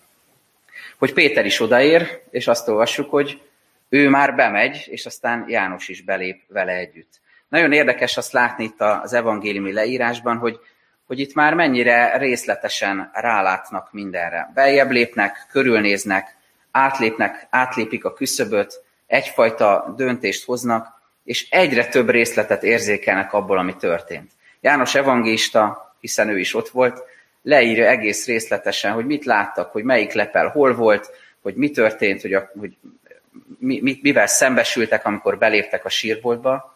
hogy 0.98 1.14
Péter 1.14 1.46
is 1.46 1.60
odaér, 1.60 2.22
és 2.30 2.48
azt 2.48 2.68
olvassuk, 2.68 3.10
hogy 3.10 3.42
ő 3.90 4.10
már 4.10 4.36
bemegy, 4.36 4.84
és 4.86 5.06
aztán 5.06 5.46
János 5.48 5.88
is 5.88 6.02
belép 6.02 6.44
vele 6.48 6.74
együtt. 6.74 7.22
Nagyon 7.54 7.72
érdekes 7.72 8.18
azt 8.18 8.32
látni 8.32 8.64
itt 8.64 8.82
az 8.82 9.14
evangéliumi 9.14 9.74
leírásban, 9.74 10.38
hogy, 10.38 10.60
hogy 11.08 11.20
itt 11.20 11.34
már 11.34 11.54
mennyire 11.54 12.18
részletesen 12.18 13.10
rálátnak 13.14 13.90
mindenre. 13.92 14.52
Beljebb 14.54 14.92
lépnek, 14.92 15.48
körülnéznek, 15.52 16.36
átlépnek, 16.72 17.48
átlépik 17.50 18.06
a 18.06 18.14
küszöböt, 18.14 18.84
egyfajta 19.08 19.94
döntést 19.98 20.46
hoznak, 20.46 21.02
és 21.24 21.50
egyre 21.50 21.88
több 21.88 22.10
részletet 22.10 22.64
érzékelnek 22.64 23.34
abból, 23.34 23.58
ami 23.58 23.76
történt. 23.76 24.32
János 24.62 24.96
evangélista, 24.96 25.96
hiszen 26.00 26.30
ő 26.30 26.40
is 26.40 26.56
ott 26.56 26.70
volt, 26.70 27.04
leírja 27.42 27.88
egész 27.88 28.26
részletesen, 28.26 28.92
hogy 28.94 29.06
mit 29.06 29.26
láttak, 29.26 29.72
hogy 29.72 29.84
melyik 29.84 30.14
lepel 30.14 30.48
hol 30.48 30.76
volt, 30.76 31.12
hogy 31.42 31.56
mi 31.56 31.70
történt, 31.70 32.22
hogy, 32.22 32.34
a, 32.34 32.52
hogy 32.60 32.78
mi, 33.60 34.00
mivel 34.02 34.28
szembesültek, 34.28 35.06
amikor 35.06 35.38
beléptek 35.38 35.86
a 35.86 35.90
sírboltba, 35.90 36.73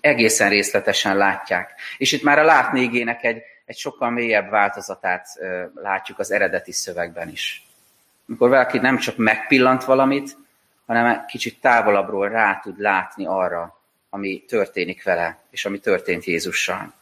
egészen 0.00 0.48
részletesen 0.48 1.16
látják. 1.16 1.74
És 1.98 2.12
itt 2.12 2.22
már 2.22 2.38
a 2.38 2.44
látnégének 2.44 3.24
egy, 3.24 3.42
egy 3.64 3.76
sokkal 3.76 4.10
mélyebb 4.10 4.50
változatát 4.50 5.28
látjuk 5.74 6.18
az 6.18 6.30
eredeti 6.30 6.72
szövegben 6.72 7.28
is. 7.28 7.66
Amikor 8.28 8.48
valaki 8.48 8.78
nem 8.78 8.98
csak 8.98 9.16
megpillant 9.16 9.84
valamit, 9.84 10.36
hanem 10.86 11.24
kicsit 11.26 11.60
távolabbról 11.60 12.28
rá 12.28 12.60
tud 12.62 12.80
látni 12.80 13.26
arra, 13.26 13.80
ami 14.10 14.44
történik 14.48 15.04
vele, 15.04 15.38
és 15.50 15.64
ami 15.64 15.78
történt 15.78 16.24
Jézussal. 16.24 16.92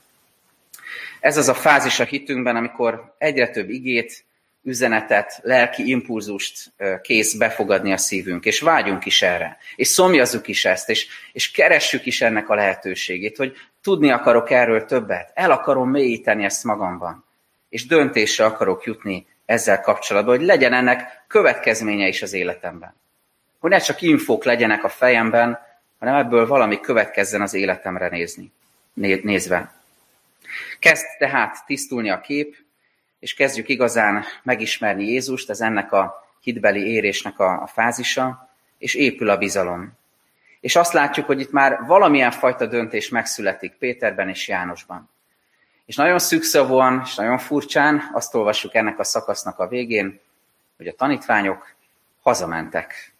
Ez 1.21 1.37
az 1.37 1.49
a 1.49 1.55
fázis 1.55 2.01
a 2.01 2.05
hitünkben, 2.05 2.57
amikor 2.57 3.15
egyre 3.19 3.49
több 3.51 3.69
igét, 3.69 4.25
üzenetet, 4.67 5.41
lelki 5.43 5.89
impulzust 5.89 6.73
kész 7.03 7.35
befogadni 7.35 7.93
a 7.93 7.97
szívünk, 7.97 8.45
és 8.45 8.61
vágyunk 8.61 9.05
is 9.05 9.23
erre, 9.23 9.59
és 9.77 9.89
szomjazzuk 9.89 10.49
is 10.49 10.65
ezt, 10.65 10.91
és, 10.91 11.07
és 11.33 11.51
keressük 11.51 12.07
is 12.07 12.21
ennek 12.21 12.49
a 12.49 12.55
lehetőségét, 12.55 13.37
hogy 13.37 13.57
tudni 13.83 14.11
akarok 14.11 14.51
erről 14.51 14.85
többet, 14.85 15.31
el 15.35 15.51
akarom 15.51 15.91
mélyíteni 15.91 16.45
ezt 16.45 16.65
magamban, 16.65 17.25
és 17.69 17.87
döntésre 17.87 18.45
akarok 18.45 18.85
jutni 18.85 19.27
ezzel 19.45 19.81
kapcsolatban, 19.81 20.37
hogy 20.37 20.47
legyen 20.47 20.73
ennek 20.73 21.25
következménye 21.27 22.09
is 22.09 22.23
az 22.23 22.33
életemben. 22.33 22.95
Hogy 23.59 23.71
ne 23.71 23.79
csak 23.79 24.03
infók 24.03 24.45
legyenek 24.45 24.85
a 24.85 24.89
fejemben, 24.89 25.59
hanem 25.99 26.15
ebből 26.15 26.47
valami 26.47 26.81
következzen 26.81 27.41
az 27.41 27.55
életemre 27.55 28.09
nézni, 28.09 28.53
nézve. 28.95 29.73
Kezd 30.79 31.05
tehát 31.19 31.67
tisztulni 31.67 32.11
a 32.11 32.21
kép, 32.21 32.66
és 33.19 33.35
kezdjük 33.35 33.69
igazán 33.69 34.25
megismerni 34.43 35.05
Jézust, 35.05 35.51
ez 35.51 35.61
ennek 35.61 35.93
a 35.93 36.27
hitbeli 36.41 36.93
érésnek 36.93 37.39
a, 37.39 37.63
a 37.63 37.67
fázisa, 37.67 38.51
és 38.79 38.95
épül 38.95 39.31
a 39.31 39.37
bizalom. 39.37 39.93
És 40.61 40.77
azt 40.77 40.93
látjuk, 40.93 41.27
hogy 41.27 41.41
itt 41.41 41.51
már 41.51 41.79
valamilyen 41.87 42.31
fajta 42.31 42.67
döntés 42.67 43.09
megszületik 43.09 43.73
Péterben 43.79 44.29
és 44.29 44.49
Jánosban. 44.49 45.11
És 45.87 45.97
nagyon 45.97 46.19
szükszavúan, 46.19 47.03
és 47.05 47.15
nagyon 47.15 47.39
furcsán 47.39 48.11
azt 48.13 48.35
olvassuk 48.35 48.75
ennek 48.75 48.99
a 48.99 49.05
szakasznak 49.05 49.59
a 49.59 49.69
végén, 49.69 50.21
hogy 50.77 50.87
a 50.87 50.95
tanítványok 50.95 51.75
hazamentek. 52.23 53.15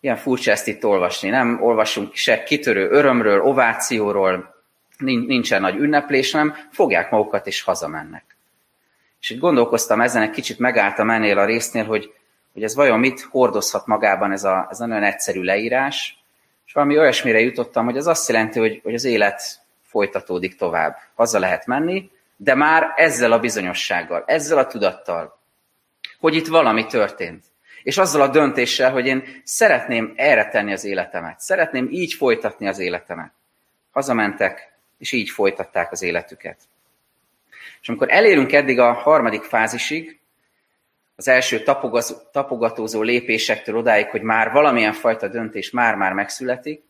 Ilyen 0.00 0.16
furcsa 0.16 0.50
ezt 0.50 0.66
itt 0.66 0.84
olvasni. 0.84 1.28
Nem 1.28 1.62
olvasunk 1.62 2.14
se 2.14 2.42
kitörő 2.42 2.90
örömről, 2.90 3.40
ovációról, 3.40 4.54
nincsen 4.98 5.60
nagy 5.60 5.76
ünneplés, 5.76 6.32
nem 6.32 6.54
fogják 6.70 7.10
magukat 7.10 7.46
és 7.46 7.62
hazamennek. 7.62 8.37
És 9.20 9.30
így 9.30 9.38
gondolkoztam 9.38 10.00
ezen, 10.00 10.22
egy 10.22 10.30
kicsit 10.30 10.58
megálltam 10.58 11.10
ennél 11.10 11.38
a 11.38 11.44
résznél, 11.44 11.84
hogy, 11.84 12.14
hogy 12.52 12.62
ez 12.62 12.74
vajon 12.74 12.98
mit 12.98 13.20
hordozhat 13.20 13.86
magában 13.86 14.32
ez 14.32 14.44
a, 14.44 14.66
ez 14.70 14.80
a 14.80 14.86
nagyon 14.86 15.04
egyszerű 15.04 15.42
leírás, 15.42 16.22
és 16.66 16.72
valami 16.72 16.98
olyasmire 16.98 17.40
jutottam, 17.40 17.84
hogy 17.84 17.96
az 17.96 18.06
azt 18.06 18.28
jelenti, 18.28 18.58
hogy, 18.58 18.80
hogy 18.82 18.94
az 18.94 19.04
élet 19.04 19.60
folytatódik 19.82 20.56
tovább. 20.56 20.96
Haza 21.14 21.38
lehet 21.38 21.66
menni, 21.66 22.10
de 22.36 22.54
már 22.54 22.92
ezzel 22.96 23.32
a 23.32 23.38
bizonyossággal, 23.38 24.24
ezzel 24.26 24.58
a 24.58 24.66
tudattal, 24.66 25.38
hogy 26.20 26.34
itt 26.34 26.46
valami 26.46 26.86
történt. 26.86 27.44
És 27.82 27.98
azzal 27.98 28.20
a 28.20 28.28
döntéssel, 28.28 28.92
hogy 28.92 29.06
én 29.06 29.42
szeretném 29.44 30.12
erre 30.16 30.48
tenni 30.48 30.72
az 30.72 30.84
életemet. 30.84 31.40
Szeretném 31.40 31.88
így 31.90 32.12
folytatni 32.12 32.68
az 32.68 32.78
életemet. 32.78 33.32
Hazamentek, 33.90 34.72
és 34.98 35.12
így 35.12 35.30
folytatták 35.30 35.92
az 35.92 36.02
életüket. 36.02 36.58
És 37.80 37.88
amikor 37.88 38.10
elérünk 38.10 38.52
eddig 38.52 38.78
a 38.78 38.92
harmadik 38.92 39.42
fázisig, 39.42 40.18
az 41.16 41.28
első 41.28 41.62
tapogatózó 42.32 43.02
lépésektől 43.02 43.76
odáig, 43.76 44.06
hogy 44.06 44.22
már 44.22 44.52
valamilyen 44.52 44.92
fajta 44.92 45.28
döntés 45.28 45.70
már-már 45.70 46.12
megszületik, 46.12 46.82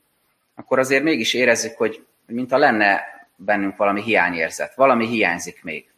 akkor 0.54 0.78
azért 0.78 1.02
mégis 1.02 1.34
érezzük, 1.34 1.76
hogy 1.76 2.04
mint 2.26 2.52
a 2.52 2.58
lenne 2.58 3.04
bennünk 3.36 3.76
valami 3.76 4.02
hiányérzet, 4.02 4.74
valami 4.74 5.06
hiányzik 5.06 5.62
még. 5.62 5.90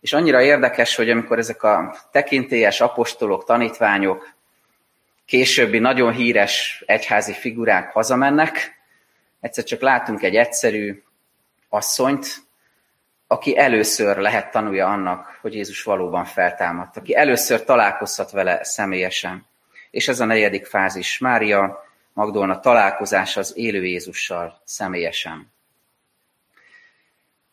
És 0.00 0.12
annyira 0.12 0.42
érdekes, 0.42 0.96
hogy 0.96 1.10
amikor 1.10 1.38
ezek 1.38 1.62
a 1.62 1.96
tekintélyes 2.12 2.80
apostolok, 2.80 3.44
tanítványok, 3.44 4.34
későbbi 5.24 5.78
nagyon 5.78 6.12
híres 6.12 6.82
egyházi 6.86 7.32
figurák 7.32 7.92
hazamennek, 7.92 8.80
egyszer 9.40 9.64
csak 9.64 9.80
látunk 9.80 10.22
egy 10.22 10.36
egyszerű 10.36 11.02
asszonyt, 11.68 12.45
aki 13.26 13.58
először 13.58 14.16
lehet 14.16 14.50
tanulja 14.50 14.86
annak, 14.86 15.38
hogy 15.40 15.54
Jézus 15.54 15.82
valóban 15.82 16.24
feltámadt, 16.24 16.96
aki 16.96 17.14
először 17.14 17.64
találkozhat 17.64 18.30
vele 18.30 18.64
személyesen. 18.64 19.46
És 19.90 20.08
ez 20.08 20.20
a 20.20 20.24
negyedik 20.24 20.66
fázis. 20.66 21.18
Mária 21.18 21.84
Magdolna 22.12 22.60
találkozása 22.60 23.40
az 23.40 23.56
élő 23.56 23.84
Jézussal 23.84 24.60
személyesen. 24.64 25.54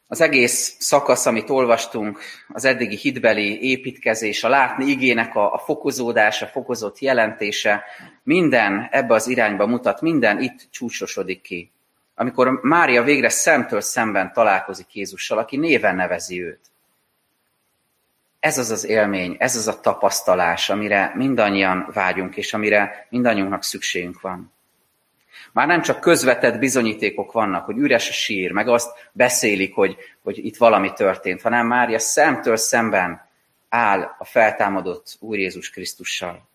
Az 0.08 0.22
egész 0.22 0.76
szakasz, 0.80 1.26
amit 1.26 1.50
olvastunk, 1.50 2.20
az 2.48 2.66
eddigi 2.66 2.96
hitbeli 2.96 3.70
építkezés, 3.70 4.44
a 4.44 4.50
látni 4.50 4.86
igének 4.86 5.36
a, 5.36 5.54
a 5.54 5.58
fokozódása, 5.58 6.48
fokozott 6.48 7.00
jelentése, 7.00 7.84
minden 8.24 8.88
ebbe 8.92 9.14
az 9.14 9.28
irányba 9.28 9.68
mutat, 9.68 10.02
minden 10.02 10.42
itt 10.42 10.68
csúcsosodik 10.72 11.42
ki. 11.42 11.72
Amikor 12.15 12.60
Mária 12.62 13.04
végre 13.04 13.30
szemtől 13.30 13.82
szemben 13.82 14.34
találkozik 14.34 14.95
Jézussal, 14.95 15.38
aki 15.38 15.58
néven 15.58 15.95
nevezi 15.95 16.43
őt. 16.43 16.60
Ez 18.39 18.58
az 18.58 18.71
az 18.71 18.86
élmény, 18.86 19.36
ez 19.39 19.56
az 19.56 19.67
a 19.67 19.80
tapasztalás, 19.80 20.69
amire 20.69 21.12
mindannyian 21.15 21.89
vágyunk, 21.93 22.38
és 22.38 22.54
amire 22.54 23.08
mindannyiunknak 23.10 23.63
szükségünk 23.63 24.21
van. 24.21 24.54
Már 25.52 25.67
nem 25.67 25.82
csak 25.82 25.99
közvetett 25.99 26.60
bizonyítékok 26.60 27.32
vannak, 27.32 27.65
hogy 27.65 27.78
üres 27.78 28.10
a 28.10 28.13
sír, 28.13 28.52
meg 28.52 28.67
azt 28.67 28.91
beszélik, 29.12 29.73
hogy, 29.73 29.97
hogy 30.23 30.45
itt 30.45 30.58
valami 30.58 30.93
történt, 30.93 31.41
hanem 31.41 31.67
Mária 31.67 31.99
szemtől 31.99 32.56
szemben 32.56 33.30
áll 33.69 34.15
a 34.17 34.26
feltámadott 34.26 35.17
Úr 35.19 35.38
Jézus 35.38 35.69
Krisztussal. 35.69 36.47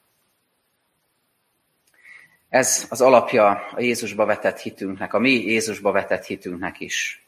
Ez 2.48 2.86
az 2.88 3.00
alapja 3.00 3.50
a 3.50 3.80
Jézusba 3.80 4.24
vetett 4.24 4.58
hitünknek, 4.58 5.14
a 5.14 5.18
mi 5.18 5.30
Jézusba 5.30 5.92
vetett 5.92 6.24
hitünknek 6.24 6.80
is. 6.80 7.26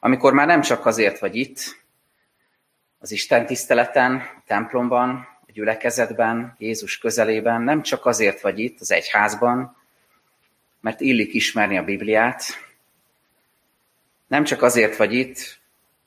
Amikor 0.00 0.32
már 0.32 0.46
nem 0.46 0.60
csak 0.60 0.86
azért 0.86 1.18
vagy 1.18 1.36
itt, 1.36 1.80
az 2.98 3.10
Isten 3.10 3.46
tiszteleten, 3.46 4.14
a 4.16 4.42
templomban, 4.46 5.28
a 5.46 5.52
gyülekezetben, 5.52 6.54
Jézus 6.58 6.98
közelében, 6.98 7.62
nem 7.62 7.82
csak 7.82 8.06
azért 8.06 8.40
vagy 8.40 8.58
itt, 8.58 8.80
az 8.80 8.92
egyházban, 8.92 9.76
mert 10.80 11.00
illik 11.00 11.34
ismerni 11.34 11.78
a 11.78 11.84
Bibliát, 11.84 12.42
nem 14.26 14.44
csak 14.44 14.62
azért 14.62 14.96
vagy 14.96 15.14
itt, 15.14 15.60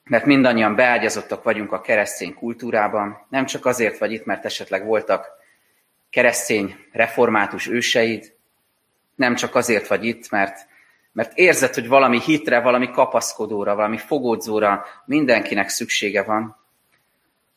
mert 0.04 0.24
mindannyian 0.24 0.74
beágyazottak 0.74 1.42
vagyunk 1.42 1.72
a 1.72 1.80
keresztény 1.80 2.34
kultúrában, 2.34 3.26
nem 3.28 3.46
csak 3.46 3.66
azért 3.66 3.98
vagy 3.98 4.12
itt, 4.12 4.24
mert 4.24 4.44
esetleg 4.44 4.84
voltak 4.84 5.28
keresztény 6.10 6.76
református 6.92 7.66
őseid, 7.66 8.35
nem 9.16 9.34
csak 9.34 9.54
azért 9.54 9.86
vagy 9.86 10.04
itt, 10.04 10.30
mert, 10.30 10.66
mert 11.12 11.38
érzed, 11.38 11.74
hogy 11.74 11.88
valami 11.88 12.20
hitre, 12.20 12.60
valami 12.60 12.90
kapaszkodóra, 12.90 13.74
valami 13.74 13.98
fogódzóra 13.98 14.84
mindenkinek 15.04 15.68
szüksége 15.68 16.22
van, 16.22 16.56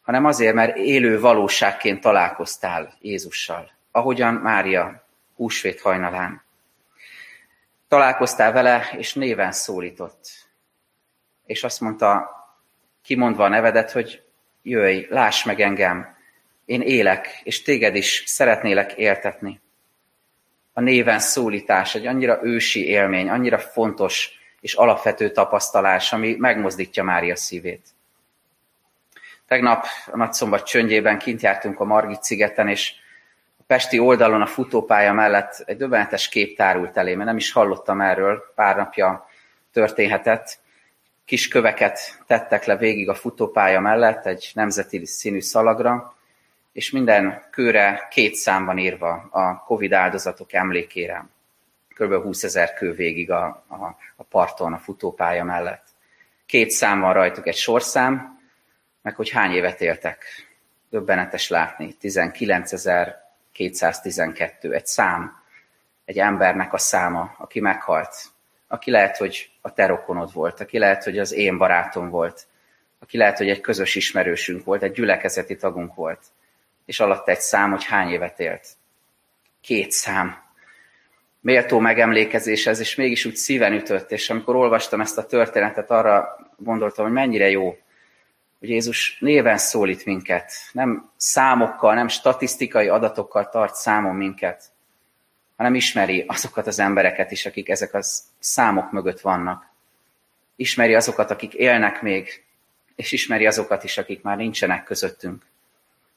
hanem 0.02 0.26
azért, 0.26 0.54
mert 0.54 0.78
élő 0.78 1.20
valóságként 1.20 2.02
találkoztál 2.02 2.94
Jézussal, 3.02 3.72
ahogyan 3.92 4.34
Mária 4.34 5.08
húsvét 5.36 5.82
hajnalán. 5.82 6.44
Találkoztál 7.88 8.52
vele, 8.52 8.90
és 8.98 9.14
néven 9.14 9.52
szólított. 9.52 10.48
És 11.46 11.64
azt 11.64 11.80
mondta, 11.80 12.30
kimondva 13.04 13.44
a 13.44 13.48
nevedet, 13.48 13.92
hogy 13.92 14.24
jöjj, 14.62 15.06
láss 15.10 15.44
meg 15.44 15.60
engem, 15.60 16.18
én 16.66 16.82
élek, 16.82 17.42
és 17.44 17.62
téged 17.62 17.96
is 17.96 18.24
szeretnélek 18.26 18.94
éltetni. 18.94 19.62
A 20.74 20.82
néven 20.82 21.20
szólítás 21.20 21.96
egy 21.96 22.06
annyira 22.06 22.40
ősi 22.44 22.88
élmény, 22.88 23.30
annyira 23.30 23.60
fontos 23.60 24.40
és 24.60 24.74
alapvető 24.74 25.32
tapasztalás, 25.32 26.14
ami 26.14 26.36
megmozdítja 26.38 27.04
Mária 27.04 27.36
szívét. 27.36 27.88
Tegnap 29.48 29.86
a 30.12 30.18
Nagyszombat 30.18 30.66
csöndjében 30.66 31.18
kint 31.18 31.42
jártunk 31.42 31.80
a 31.80 31.86
Margit 31.86 32.24
szigeten, 32.24 32.68
és 32.68 32.94
a 33.60 33.64
Pesti 33.68 34.00
oldalon 34.00 34.42
a 34.42 34.46
futópálya 34.46 35.14
mellett 35.14 35.64
egy 35.66 35.78
döbbenetes 35.78 36.30
kép 36.30 36.58
tárult 36.58 36.98
elé, 36.98 37.16
mert 37.16 37.28
nem 37.28 37.38
is 37.38 37.52
hallottam 37.52 38.02
erről, 38.02 38.44
pár 38.56 38.76
napja 38.76 39.28
történhetett. 39.72 40.60
Kis 41.26 41.48
köveket 41.48 42.24
tettek 42.28 42.66
le 42.66 42.78
végig 42.78 43.10
a 43.10 43.16
futópálya 43.16 43.80
mellett 43.80 44.26
egy 44.26 44.52
nemzeti 44.54 45.06
színű 45.06 45.42
szalagra, 45.42 46.16
és 46.80 46.92
minden 46.92 47.44
kőre 47.52 48.08
két 48.10 48.36
szám 48.36 48.66
van 48.66 48.78
írva 48.78 49.28
a 49.32 49.64
Covid 49.64 49.94
áldozatok 49.94 50.54
emlékére. 50.54 51.28
Kb. 51.96 52.14
20 52.14 52.44
ezer 52.44 52.74
kő 52.74 52.94
végig 52.94 53.32
a, 53.32 53.46
a, 53.68 53.96
a 54.16 54.24
parton, 54.24 54.74
a 54.74 54.78
futópálya 54.78 55.44
mellett. 55.44 55.88
Két 56.46 56.70
szám 56.70 57.00
van 57.00 57.14
rajtuk, 57.14 57.48
egy 57.48 57.56
sorszám, 57.56 58.40
meg 59.02 59.16
hogy 59.16 59.30
hány 59.30 59.52
évet 59.52 59.82
éltek. 59.82 60.26
Döbbenetes 60.90 61.50
látni. 61.50 61.96
19.212, 62.02 64.74
egy 64.74 64.86
szám, 64.86 65.44
egy 66.06 66.20
embernek 66.20 66.74
a 66.74 66.78
száma, 66.78 67.36
aki 67.38 67.60
meghalt. 67.60 68.16
Aki 68.68 68.92
lehet, 68.92 69.18
hogy 69.18 69.52
a 69.62 69.74
te 69.74 69.86
rokonod 69.86 70.34
volt, 70.34 70.60
aki 70.60 70.78
lehet, 70.78 71.04
hogy 71.04 71.20
az 71.20 71.34
én 71.34 71.58
barátom 71.58 72.10
volt, 72.10 72.48
aki 73.00 73.18
lehet, 73.18 73.38
hogy 73.38 73.50
egy 73.50 73.62
közös 73.62 73.96
ismerősünk 73.96 74.64
volt, 74.64 74.84
egy 74.84 74.92
gyülekezeti 74.92 75.56
tagunk 75.56 75.96
volt, 75.96 76.20
és 76.90 77.00
alatt 77.00 77.28
egy 77.28 77.40
szám, 77.40 77.72
hogy 77.72 77.86
hány 77.86 78.10
évet 78.10 78.40
élt. 78.40 78.68
Két 79.62 79.92
szám. 79.92 80.38
Méltó 81.42 81.80
megemlékezés 81.80 82.68
ez, 82.68 82.80
és 82.80 82.96
mégis 82.96 83.26
úgy 83.26 83.36
szíven 83.36 83.74
ütött, 83.74 84.12
és 84.12 84.30
amikor 84.30 84.56
olvastam 84.56 85.02
ezt 85.02 85.18
a 85.18 85.26
történetet, 85.26 85.92
arra 85.92 86.38
gondoltam, 86.58 87.06
hogy 87.06 87.14
mennyire 87.14 87.50
jó, 87.50 87.78
hogy 88.60 88.70
Jézus 88.70 89.18
néven 89.20 89.58
szólít 89.58 90.06
minket, 90.06 90.52
nem 90.72 91.12
számokkal, 91.18 91.94
nem 91.94 92.08
statisztikai 92.08 92.88
adatokkal 92.88 93.50
tart 93.50 93.76
számon 93.76 94.16
minket, 94.16 94.64
hanem 95.56 95.76
ismeri 95.76 96.26
azokat 96.28 96.68
az 96.68 96.80
embereket 96.80 97.32
is, 97.32 97.46
akik 97.46 97.70
ezek 97.70 97.94
a 97.94 98.02
számok 98.40 98.92
mögött 98.92 99.20
vannak. 99.20 99.66
Ismeri 100.56 100.96
azokat, 100.96 101.32
akik 101.32 101.54
élnek 101.54 102.02
még, 102.02 102.46
és 102.96 103.12
ismeri 103.12 103.46
azokat 103.46 103.84
is, 103.84 103.98
akik 103.98 104.22
már 104.22 104.38
nincsenek 104.38 104.84
közöttünk. 104.84 105.49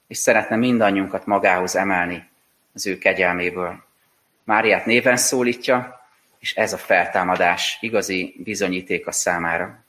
És 0.06 0.18
szeretne 0.18 0.56
mindannyiunkat 0.56 1.26
magához 1.26 1.76
emelni 1.76 2.30
az 2.74 2.86
ő 2.86 2.98
kegyelméből. 2.98 3.84
Máriát 4.44 4.86
néven 4.86 5.16
szólítja, 5.16 6.06
és 6.38 6.54
ez 6.54 6.72
a 6.72 6.78
feltámadás 6.78 7.78
igazi 7.80 8.34
bizonyíték 8.38 9.06
a 9.06 9.12
számára. 9.12 9.84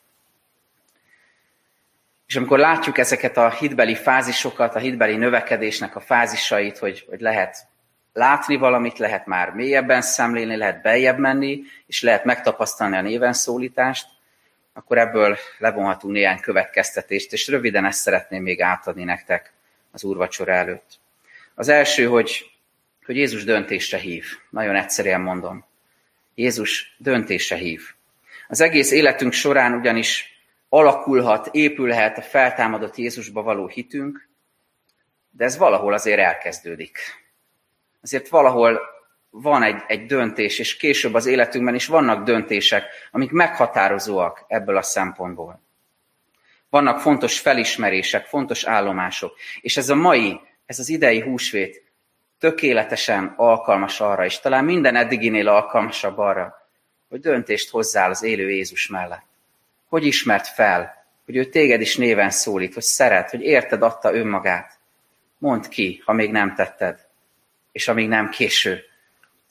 És 2.27 2.35
amikor 2.35 2.59
látjuk 2.59 2.97
ezeket 2.97 3.37
a 3.37 3.49
hitbeli 3.49 3.95
fázisokat, 3.95 4.75
a 4.75 4.79
hitbeli 4.79 5.15
növekedésnek 5.15 5.95
a 5.95 5.99
fázisait, 5.99 6.77
hogy, 6.77 7.05
hogy 7.09 7.19
lehet 7.19 7.67
látni 8.13 8.55
valamit, 8.55 8.97
lehet 8.97 9.25
már 9.25 9.49
mélyebben 9.49 10.01
szemlélni, 10.01 10.55
lehet 10.55 10.81
beljebb 10.81 11.17
menni, 11.17 11.61
és 11.85 12.01
lehet 12.01 12.23
megtapasztalni 12.23 12.97
a 12.97 13.01
néven 13.01 13.33
szólítást, 13.33 14.07
akkor 14.73 14.97
ebből 14.97 15.37
levonhatunk 15.57 16.13
néhány 16.13 16.39
következtetést, 16.39 17.33
és 17.33 17.47
röviden 17.47 17.85
ezt 17.85 18.01
szeretném 18.01 18.43
még 18.43 18.61
átadni 18.61 19.03
nektek 19.03 19.52
az 19.93 20.03
úrvacsora 20.03 20.51
előtt. 20.51 20.99
Az 21.55 21.67
első, 21.67 22.05
hogy, 22.05 22.51
hogy 23.05 23.15
Jézus 23.15 23.43
döntésre 23.43 23.97
hív. 23.97 24.25
Nagyon 24.49 24.75
egyszerűen 24.75 25.21
mondom. 25.21 25.65
Jézus 26.35 26.95
döntésre 26.97 27.55
hív. 27.55 27.81
Az 28.47 28.61
egész 28.61 28.91
életünk 28.91 29.33
során 29.33 29.73
ugyanis 29.73 30.41
alakulhat, 30.69 31.49
épülhet 31.51 32.17
a 32.17 32.21
feltámadott 32.21 32.95
Jézusba 32.95 33.41
való 33.41 33.67
hitünk, 33.67 34.27
de 35.31 35.43
ez 35.43 35.57
valahol 35.57 35.93
azért 35.93 36.19
elkezdődik. 36.19 36.97
Azért 38.01 38.27
valahol 38.27 38.79
van 39.29 39.63
egy, 39.63 39.83
egy 39.87 40.05
döntés, 40.05 40.59
és 40.59 40.75
később 40.75 41.13
az 41.13 41.25
életünkben 41.25 41.75
is 41.75 41.85
vannak 41.85 42.23
döntések, 42.23 42.85
amik 43.11 43.31
meghatározóak 43.31 44.45
ebből 44.47 44.77
a 44.77 44.81
szempontból. 44.81 45.61
Vannak 46.73 46.99
fontos 46.99 47.39
felismerések, 47.39 48.25
fontos 48.25 48.63
állomások, 48.63 49.35
és 49.61 49.77
ez 49.77 49.89
a 49.89 49.95
mai, 49.95 50.39
ez 50.65 50.79
az 50.79 50.89
idei 50.89 51.21
húsvét 51.21 51.83
tökéletesen 52.39 53.33
alkalmas 53.37 53.99
arra, 53.99 54.25
és 54.25 54.39
talán 54.39 54.65
minden 54.65 54.95
eddiginél 54.95 55.47
alkalmasabb 55.47 56.17
arra, 56.17 56.67
hogy 57.09 57.19
döntést 57.19 57.69
hozzál 57.69 58.09
az 58.09 58.23
élő 58.23 58.49
Jézus 58.49 58.87
mellett. 58.87 59.25
Hogy 59.89 60.05
ismert 60.05 60.47
fel, 60.47 61.05
hogy 61.25 61.35
ő 61.35 61.45
téged 61.45 61.81
is 61.81 61.97
néven 61.97 62.29
szólít, 62.29 62.73
hogy 62.73 62.83
szeret, 62.83 63.29
hogy 63.29 63.41
érted 63.41 63.81
adta 63.81 64.13
önmagát. 64.13 64.79
Mondd 65.37 65.69
ki, 65.69 66.01
ha 66.05 66.13
még 66.13 66.31
nem 66.31 66.55
tetted, 66.55 67.07
és 67.71 67.87
amíg 67.87 68.07
nem 68.07 68.29
késő, 68.29 68.83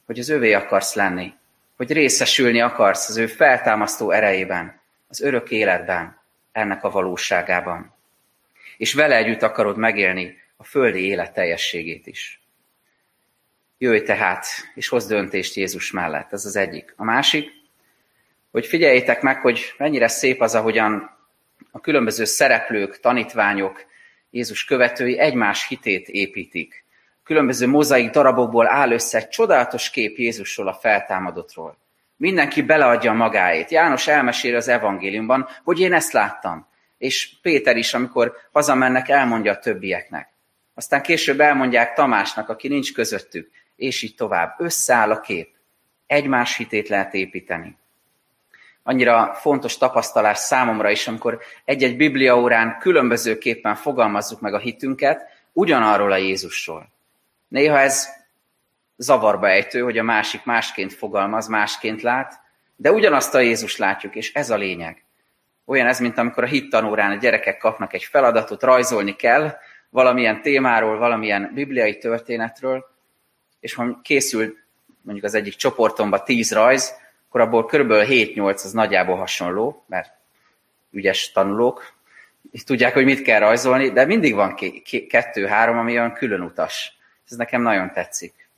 hogy 0.07 0.19
az 0.19 0.29
övé 0.29 0.53
akarsz 0.53 0.95
lenni, 0.95 1.35
hogy 1.77 1.93
részesülni 1.93 2.61
akarsz 2.61 3.09
az 3.09 3.17
ő 3.17 3.27
feltámasztó 3.27 4.11
erejében, 4.11 4.81
az 5.09 5.21
örök 5.21 5.51
életben, 5.51 6.21
ennek 6.53 6.85
a 6.85 6.91
valóságában. 6.91 7.95
És 8.77 8.93
vele 8.93 9.17
együtt 9.17 9.43
akarod 9.43 9.77
megélni 9.77 10.37
a 10.57 10.65
földi 10.65 11.07
élet 11.07 11.33
teljességét 11.33 12.07
is. 12.07 12.41
Jöjj 13.79 14.03
tehát, 14.03 14.47
és 14.75 14.89
hozz 14.89 15.07
döntést 15.07 15.55
Jézus 15.55 15.91
mellett. 15.91 16.33
Ez 16.33 16.45
az 16.45 16.57
egyik. 16.57 16.95
A 16.97 17.05
másik, 17.05 17.51
hogy 18.51 18.67
figyeljétek 18.67 19.23
meg, 19.23 19.41
hogy 19.41 19.75
mennyire 19.79 20.09
szép 20.09 20.41
az, 20.41 20.55
ahogyan 20.55 21.19
a 21.71 21.81
különböző 21.81 22.25
szereplők, 22.25 23.01
tanítványok, 23.01 23.85
Jézus 24.31 24.65
követői 24.65 25.19
egymás 25.19 25.69
hitét 25.69 26.09
építik. 26.09 26.85
Különböző 27.25 27.67
mozaik 27.67 28.11
darabokból 28.11 28.69
áll 28.69 28.91
össze 28.91 29.19
egy 29.19 29.29
csodálatos 29.29 29.91
kép 29.91 30.19
Jézusról, 30.19 30.69
a 30.69 30.75
feltámadottról. 30.75 31.77
Mindenki 32.23 32.63
beleadja 32.63 33.13
magáét. 33.13 33.71
János 33.71 34.07
elmesél 34.07 34.57
az 34.57 34.69
evangéliumban, 34.69 35.49
hogy 35.65 35.81
én 35.81 35.93
ezt 35.93 36.13
láttam. 36.13 36.67
És 36.99 37.33
Péter 37.43 37.77
is, 37.77 37.95
amikor 37.95 38.37
hazamennek, 38.53 39.09
elmondja 39.09 39.53
a 39.53 39.59
többieknek. 39.59 40.29
Aztán 40.75 41.03
később 41.03 41.41
elmondják 41.41 41.95
Tamásnak, 41.95 42.49
aki 42.49 42.69
nincs 42.69 42.93
közöttük, 42.93 43.51
és 43.77 44.03
így 44.03 44.15
tovább. 44.15 44.55
Összeáll 44.59 45.11
a 45.11 45.21
kép. 45.21 45.49
Egymás 46.07 46.57
hitét 46.57 46.89
lehet 46.89 47.15
építeni. 47.15 47.77
Annyira 48.83 49.35
fontos 49.35 49.79
tapasztalás 49.79 50.39
számomra 50.39 50.91
is, 50.91 51.09
amikor 51.09 51.41
egy-egy 51.65 51.97
bibliaórán 51.97 52.79
különbözőképpen 52.79 53.75
fogalmazzuk 53.75 54.41
meg 54.41 54.55
a 54.55 54.59
hitünket, 54.59 55.23
ugyanarról 55.53 56.13
a 56.13 56.17
Jézusról. 56.17 56.89
Néha 57.49 57.79
ez 57.79 58.09
zavarba 59.03 59.49
ejtő, 59.49 59.81
hogy 59.81 59.99
a 59.99 60.03
másik 60.03 60.45
másként 60.45 60.93
fogalmaz, 60.93 61.47
másként 61.47 62.03
lát, 62.03 62.41
de 62.77 62.93
ugyanazt 62.93 63.35
a 63.35 63.41
Jézus 63.41 63.77
látjuk, 63.77 64.15
és 64.15 64.33
ez 64.33 64.51
a 64.51 64.57
lényeg. 64.57 65.05
Olyan 65.65 65.87
ez, 65.87 66.01
mint 66.01 66.19
amikor 66.19 66.43
a 66.43 66.47
hittanórán 66.47 67.11
a 67.11 67.15
gyerekek 67.17 67.59
kapnak 67.59 67.93
egy 67.93 68.05
feladatot, 68.05 68.63
rajzolni 68.63 69.17
kell 69.17 69.57
valamilyen 69.91 70.43
témáról, 70.43 70.99
valamilyen 70.99 71.51
bibliai 71.55 71.99
történetről, 71.99 72.85
és 73.61 73.75
ha 73.75 74.01
készül 74.03 74.57
mondjuk 75.01 75.27
az 75.27 75.35
egyik 75.35 75.55
csoportomba 75.55 76.23
tíz 76.23 76.53
rajz, 76.53 76.95
akkor 77.29 77.41
abból 77.41 77.67
körülbelül 77.67 78.07
7-8 78.09 78.55
az 78.55 78.73
nagyjából 78.73 79.17
hasonló, 79.17 79.85
mert 79.89 80.13
ügyes 80.91 81.33
tanulók, 81.33 81.93
és 82.51 82.65
tudják, 82.65 82.95
hogy 82.95 83.05
mit 83.05 83.23
kell 83.23 83.39
rajzolni, 83.39 83.91
de 83.91 84.05
mindig 84.05 84.35
van 84.35 84.57
kettő-három, 85.09 85.79
ami 85.79 85.93
olyan 85.93 86.13
külön 86.13 86.41
utas. 86.41 86.93
Ez 87.31 87.37
nekem 87.37 87.63
nagyon 87.63 87.93
tetszik. 87.93 88.49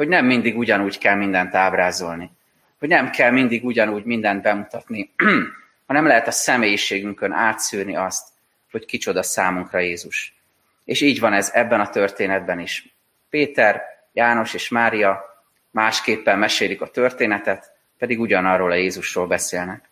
Hogy 0.00 0.08
nem 0.08 0.26
mindig 0.26 0.58
ugyanúgy 0.58 0.98
kell 0.98 1.14
mindent 1.14 1.54
ábrázolni. 1.54 2.30
Hogy 2.78 2.88
nem 2.88 3.10
kell 3.10 3.30
mindig 3.30 3.64
ugyanúgy 3.64 4.04
mindent 4.04 4.42
bemutatni, 4.42 5.10
hanem 5.86 6.06
lehet 6.06 6.26
a 6.26 6.30
személyiségünkön 6.30 7.32
átszűrni 7.32 7.96
azt, 7.96 8.28
hogy 8.70 8.84
kicsoda 8.84 9.22
számunkra 9.22 9.78
Jézus. 9.78 10.34
És 10.84 11.00
így 11.00 11.20
van 11.20 11.32
ez 11.32 11.50
ebben 11.54 11.80
a 11.80 11.88
történetben 11.88 12.58
is. 12.58 12.94
Péter, 13.30 13.82
János 14.12 14.54
és 14.54 14.68
Mária 14.68 15.44
másképpen 15.70 16.38
mesélik 16.38 16.80
a 16.80 16.90
történetet, 16.90 17.72
pedig 17.98 18.20
ugyanarról 18.20 18.70
a 18.70 18.74
Jézusról 18.74 19.26
beszélnek. 19.26 19.88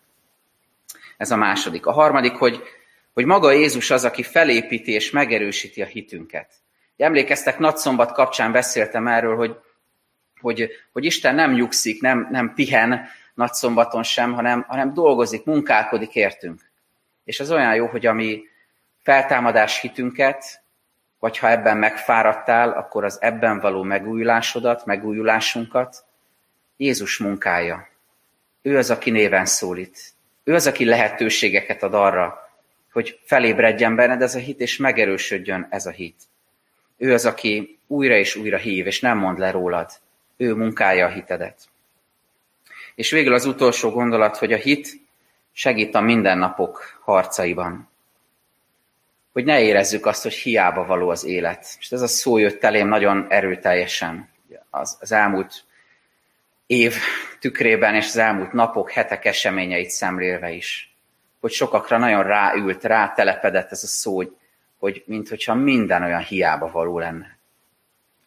Ez 1.17 1.31
a 1.31 1.37
második. 1.37 1.87
A 1.87 1.93
harmadik, 1.93 2.33
hogy, 2.33 2.63
hogy 3.13 3.25
maga 3.25 3.51
Jézus 3.53 3.91
az, 3.91 4.05
aki 4.05 4.23
felépíti 4.23 4.93
és 4.93 5.11
megerősíti 5.11 5.83
a 5.83 5.87
hitünket. 5.87 6.53
Emlékeztek, 6.97 7.59
Nagyszombat 7.59 8.13
kapcsán 8.13 8.53
beszéltem 8.53 9.07
erről, 9.07 9.37
hogy, 9.37 9.57
hogy, 10.41 10.71
hogy 10.93 11.05
Isten 11.05 11.35
nem 11.35 11.53
nyugszik, 11.53 12.01
nem, 12.01 12.29
nem 12.31 12.55
pihen 12.55 13.09
Nagyszombaton 13.35 14.03
sem, 14.03 14.33
hanem, 14.33 14.65
hanem 14.69 14.95
dolgozik, 14.95 15.45
munkálkodik 15.45 16.15
értünk. 16.15 16.71
És 17.25 17.41
az 17.41 17.51
olyan 17.51 17.75
jó, 17.75 17.87
hogy 17.87 18.07
ami 18.07 18.43
feltámadás 19.03 19.81
hitünket, 19.81 20.63
vagy 21.19 21.39
ha 21.39 21.51
ebben 21.51 21.77
megfáradtál, 21.77 22.71
akkor 22.71 23.05
az 23.05 23.19
ebben 23.21 23.61
való 23.61 23.83
megújulásodat, 23.83 24.87
megújulásunkat 24.87 26.05
Jézus 26.77 27.19
munkája. 27.19 27.89
Ő 28.63 28.77
az, 28.77 28.91
aki 28.91 29.11
néven 29.11 29.47
szólít. 29.47 30.13
Ő 30.45 30.55
az, 30.55 30.67
aki 30.67 30.85
lehetőségeket 30.85 31.83
ad 31.83 31.95
arra, 31.95 32.51
hogy 32.93 33.21
felébredjen 33.25 33.95
benned 33.97 34.23
ez 34.23 34.35
a 34.35 34.39
hit, 34.39 34.61
és 34.61 34.77
megerősödjön 34.77 35.67
ez 35.71 35.87
a 35.87 35.91
hit. 35.91 36.23
Ő 36.97 37.13
az, 37.13 37.27
aki 37.27 37.79
újra 37.87 38.15
és 38.15 38.37
újra 38.37 38.57
hív, 38.57 38.87
és 38.87 39.01
nem 39.01 39.19
mond 39.19 39.39
le 39.39 39.51
rólad. 39.51 39.91
Ő 40.41 40.55
munkálja 40.55 41.07
a 41.07 41.11
hitedet. 41.11 41.69
És 42.95 43.11
végül 43.11 43.35
az 43.35 43.45
utolsó 43.45 43.91
gondolat, 43.91 44.37
hogy 44.37 44.53
a 44.53 44.57
hit 44.57 44.89
segít 45.53 45.95
a 45.95 46.01
mindennapok 46.01 47.01
harcaiban. 47.01 47.89
Hogy 49.33 49.45
ne 49.45 49.61
érezzük 49.61 50.07
azt, 50.07 50.23
hogy 50.23 50.35
hiába 50.35 50.85
való 50.85 51.09
az 51.09 51.25
élet. 51.25 51.77
És 51.79 51.93
ez 51.93 52.03
a 52.03 52.07
szó 52.07 52.37
jött 52.37 52.65
elém 52.65 52.89
nagyon 52.89 53.27
erőteljesen 53.29 54.29
az, 54.71 54.97
az 55.01 55.13
elmúlt 55.13 55.65
év 56.67 56.95
tükrében 57.41 57.95
és 57.95 58.07
az 58.07 58.17
elmúlt 58.17 58.53
napok, 58.53 58.91
hetek 58.91 59.25
eseményeit 59.25 59.91
szemlélve 59.91 60.51
is. 60.51 60.97
Hogy 61.41 61.53
sokakra 61.53 61.99
nagyon 61.99 62.23
ráült, 62.23 62.85
rátelepedett 62.85 63.71
ez 63.71 63.83
a 63.83 63.87
szó, 63.87 64.17
hogy, 64.17 64.37
hogy 64.79 65.03
minthogyha 65.07 65.55
minden 65.55 66.03
olyan 66.03 66.23
hiába 66.23 66.71
való 66.71 66.99
lenne. 66.99 67.38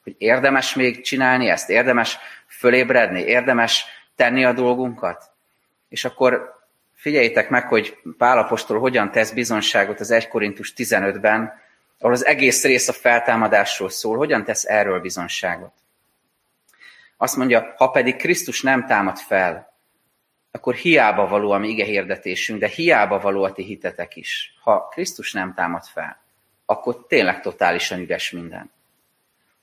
Hogy 0.03 0.15
érdemes 0.17 0.75
még 0.75 1.01
csinálni 1.01 1.49
ezt, 1.49 1.69
érdemes 1.69 2.17
fölébredni, 2.47 3.21
érdemes 3.21 3.85
tenni 4.15 4.45
a 4.45 4.53
dolgunkat. 4.53 5.31
És 5.89 6.05
akkor 6.05 6.59
figyeljétek 6.93 7.49
meg, 7.49 7.67
hogy 7.67 7.97
Pálapostól 8.17 8.79
hogyan 8.79 9.11
tesz 9.11 9.31
bizonságot 9.31 9.99
az 9.99 10.11
1 10.11 10.27
Korintus 10.27 10.73
15-ben, 10.77 11.59
ahol 11.99 12.13
az 12.13 12.25
egész 12.25 12.63
rész 12.63 12.87
a 12.87 12.93
feltámadásról 12.93 13.89
szól, 13.89 14.17
hogyan 14.17 14.43
tesz 14.43 14.65
erről 14.65 14.99
bizonságot. 14.99 15.73
Azt 17.17 17.35
mondja, 17.35 17.73
ha 17.77 17.89
pedig 17.89 18.15
Krisztus 18.15 18.61
nem 18.61 18.85
támad 18.85 19.17
fel, 19.17 19.73
akkor 20.51 20.73
hiába 20.73 21.27
való 21.27 21.51
a 21.51 21.57
mi 21.57 21.67
ige 21.67 21.85
hirdetésünk, 21.85 22.59
de 22.59 22.67
hiába 22.67 23.19
való 23.19 23.43
a 23.43 23.51
ti 23.51 23.63
hitetek 23.63 24.15
is. 24.15 24.53
Ha 24.61 24.87
Krisztus 24.87 25.33
nem 25.33 25.53
támad 25.53 25.83
fel, 25.83 26.21
akkor 26.65 27.05
tényleg 27.07 27.41
totálisan 27.41 27.99
üres 27.99 28.31
minden. 28.31 28.71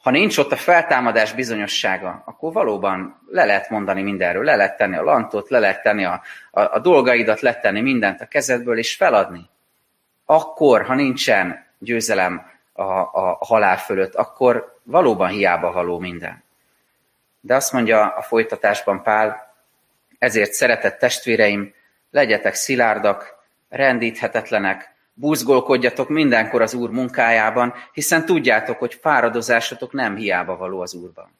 Ha 0.08 0.14
nincs 0.14 0.38
ott 0.38 0.52
a 0.52 0.56
feltámadás 0.56 1.32
bizonyossága, 1.32 2.22
akkor 2.24 2.52
valóban 2.52 3.20
le 3.26 3.44
lehet 3.44 3.70
mondani 3.70 4.02
mindenről, 4.02 4.44
le 4.44 4.56
lehet 4.56 4.76
tenni 4.76 4.96
a 4.96 5.02
lantot, 5.02 5.50
le 5.50 5.58
lehet 5.58 5.82
tenni 5.82 6.04
a, 6.04 6.22
a, 6.50 6.60
a 6.60 6.78
dolgaidat, 6.78 7.40
le 7.40 7.54
tenni 7.54 7.80
mindent 7.80 8.20
a 8.20 8.26
kezedből, 8.26 8.78
és 8.78 8.96
feladni. 8.96 9.48
Akkor, 10.24 10.86
ha 10.86 10.94
nincsen 10.94 11.66
győzelem 11.78 12.50
a, 12.72 12.82
a 12.92 13.38
halál 13.40 13.76
fölött, 13.76 14.14
akkor 14.14 14.78
valóban 14.82 15.28
hiába 15.28 15.72
való 15.72 15.98
minden. 15.98 16.42
De 17.40 17.54
azt 17.54 17.72
mondja 17.72 18.06
a 18.06 18.22
folytatásban 18.22 19.02
Pál, 19.02 19.54
ezért 20.18 20.52
szeretett 20.52 20.98
testvéreim, 20.98 21.74
legyetek 22.10 22.54
szilárdak, 22.54 23.34
rendíthetetlenek, 23.68 24.94
búzgolkodjatok 25.18 26.08
mindenkor 26.08 26.62
az 26.62 26.74
Úr 26.74 26.90
munkájában, 26.90 27.74
hiszen 27.92 28.24
tudjátok, 28.24 28.78
hogy 28.78 28.94
fáradozásotok 28.94 29.92
nem 29.92 30.16
hiába 30.16 30.56
való 30.56 30.80
az 30.80 30.94
Úrban. 30.94 31.36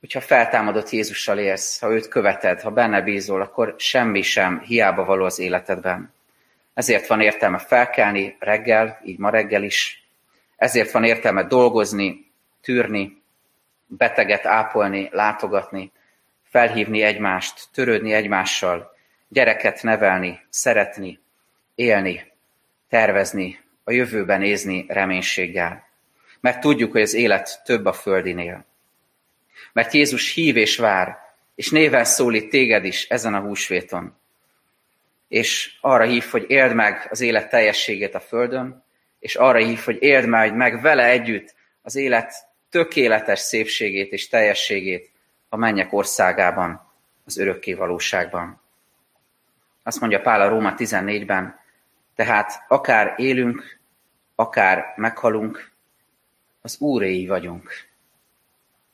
Hogyha 0.00 0.20
feltámadott 0.20 0.90
Jézussal 0.90 1.38
élsz, 1.38 1.80
ha 1.80 1.90
őt 1.90 2.08
követed, 2.08 2.60
ha 2.60 2.70
benne 2.70 3.00
bízol, 3.00 3.40
akkor 3.40 3.74
semmi 3.78 4.22
sem 4.22 4.60
hiába 4.60 5.04
való 5.04 5.24
az 5.24 5.38
életedben. 5.38 6.12
Ezért 6.74 7.06
van 7.06 7.20
értelme 7.20 7.58
felkelni 7.58 8.36
reggel, 8.38 9.00
így 9.04 9.18
ma 9.18 9.30
reggel 9.30 9.62
is. 9.62 10.06
Ezért 10.56 10.90
van 10.90 11.04
értelme 11.04 11.44
dolgozni, 11.44 12.32
tűrni, 12.60 13.22
beteget 13.86 14.46
ápolni, 14.46 15.08
látogatni, 15.12 15.92
felhívni 16.42 17.02
egymást, 17.02 17.68
törődni 17.72 18.12
egymással, 18.12 18.94
gyereket 19.28 19.82
nevelni, 19.82 20.40
szeretni, 20.50 21.21
élni, 21.74 22.32
tervezni, 22.88 23.58
a 23.84 23.92
jövőben 23.92 24.40
nézni 24.40 24.84
reménységgel. 24.88 25.88
Mert 26.40 26.60
tudjuk, 26.60 26.92
hogy 26.92 27.00
az 27.00 27.14
élet 27.14 27.60
több 27.64 27.84
a 27.84 27.92
földinél. 27.92 28.64
Mert 29.72 29.92
Jézus 29.92 30.34
hív 30.34 30.56
és 30.56 30.76
vár, 30.76 31.18
és 31.54 31.70
néven 31.70 32.04
szólít 32.04 32.50
téged 32.50 32.84
is 32.84 33.08
ezen 33.08 33.34
a 33.34 33.40
húsvéton. 33.40 34.16
És 35.28 35.76
arra 35.80 36.04
hív, 36.04 36.24
hogy 36.24 36.44
éld 36.48 36.74
meg 36.74 37.06
az 37.10 37.20
élet 37.20 37.50
teljességét 37.50 38.14
a 38.14 38.20
földön, 38.20 38.84
és 39.18 39.34
arra 39.34 39.58
hív, 39.58 39.78
hogy 39.78 39.96
éld 40.00 40.26
meg, 40.26 40.56
meg 40.56 40.80
vele 40.80 41.04
együtt 41.04 41.54
az 41.82 41.96
élet 41.96 42.34
tökéletes 42.70 43.38
szépségét 43.38 44.12
és 44.12 44.28
teljességét 44.28 45.10
a 45.48 45.56
mennyek 45.56 45.92
országában, 45.92 46.90
az 47.24 47.38
örökké 47.38 47.74
valóságban. 47.74 48.60
Azt 49.82 50.00
mondja 50.00 50.20
Pál 50.20 50.40
a 50.40 50.48
Róma 50.48 50.74
14-ben, 50.76 51.60
tehát 52.14 52.64
akár 52.68 53.14
élünk, 53.16 53.78
akár 54.34 54.92
meghalunk, 54.96 55.70
az 56.62 56.80
Úréi 56.80 57.26
vagyunk. 57.26 57.70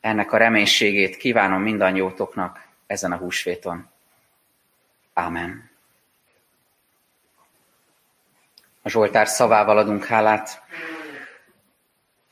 Ennek 0.00 0.32
a 0.32 0.36
reménységét 0.36 1.16
kívánom 1.16 1.62
mindannyiótoknak 1.62 2.66
ezen 2.86 3.12
a 3.12 3.16
húsvéton. 3.16 3.88
Ámen. 5.14 5.70
A 8.82 8.88
Zsoltár 8.88 9.28
szavával 9.28 9.78
adunk 9.78 10.04
hálát. 10.04 10.62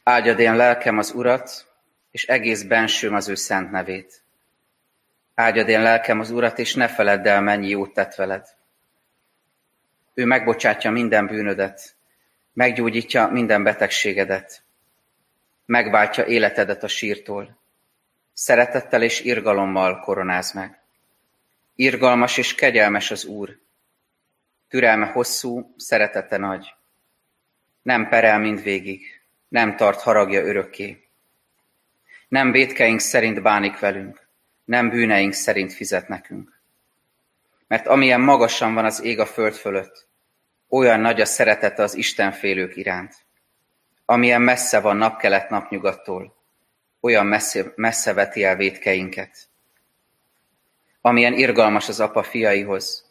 Áldjad 0.03 0.39
én 0.39 0.57
lelkem 0.57 0.99
az 0.99 1.13
Urat, 1.13 1.67
és 2.11 2.27
egész 2.27 2.63
bensőm 2.63 3.15
az 3.15 3.29
ő 3.29 3.35
szent 3.35 3.71
nevét. 3.71 4.23
Áldjad 5.35 5.69
én 5.69 5.83
lelkem 5.83 6.21
az 6.21 6.31
Urat, 6.31 6.59
és 6.59 6.75
ne 6.75 6.89
feledd 6.89 7.29
el, 7.29 7.41
mennyi 7.41 7.69
jót 7.69 7.93
tett 7.93 8.15
veled. 8.15 8.56
Ő 10.19 10.25
megbocsátja 10.25 10.91
minden 10.91 11.27
bűnödet, 11.27 11.97
meggyógyítja 12.53 13.27
minden 13.27 13.63
betegségedet, 13.63 14.63
megváltja 15.67 16.25
életedet 16.25 16.83
a 16.83 16.89
sírtól, 16.89 17.59
szeretettel 18.33 19.03
és 19.03 19.21
irgalommal 19.21 20.01
koronáz 20.01 20.53
meg. 20.53 20.81
Irgalmas 21.75 22.37
és 22.37 22.55
kegyelmes 22.55 23.11
az 23.11 23.25
Úr. 23.25 23.59
Türelme 24.69 25.07
hosszú, 25.07 25.75
szeretete 25.77 26.37
nagy. 26.37 26.75
Nem 27.83 28.09
perel 28.09 28.39
mindvégig, 28.39 29.23
nem 29.49 29.77
tart 29.77 30.01
haragja 30.01 30.45
örökké. 30.45 31.09
Nem 32.29 32.51
védkeink 32.51 33.01
szerint 33.01 33.43
bánik 33.43 33.79
velünk, 33.79 34.29
nem 34.65 34.89
bűneink 34.89 35.33
szerint 35.33 35.73
fizet 35.73 36.09
nekünk. 36.09 36.61
Mert 37.67 37.87
amilyen 37.87 38.21
magasan 38.21 38.75
van 38.75 38.85
az 38.85 39.03
ég 39.03 39.19
a 39.19 39.27
föld 39.27 39.55
fölött, 39.55 40.06
olyan 40.69 41.01
nagy 41.01 41.21
a 41.21 41.25
szeretete 41.25 41.83
az 41.83 41.95
Isten 41.95 42.33
félők 42.33 42.77
iránt. 42.77 43.15
Amilyen 44.05 44.43
messze 44.43 44.81
van 44.81 44.97
napkelet 44.97 45.51
napnyugattól, 45.51 46.37
olyan 47.01 47.27
messze, 47.27 47.73
messze 47.77 48.13
veti 48.13 48.45
el 48.45 48.57
védkeinket. 48.57 49.49
Amilyen 51.01 51.33
irgalmas 51.33 51.89
az 51.89 52.01
apa 52.01 52.23
fiaihoz, 52.23 53.11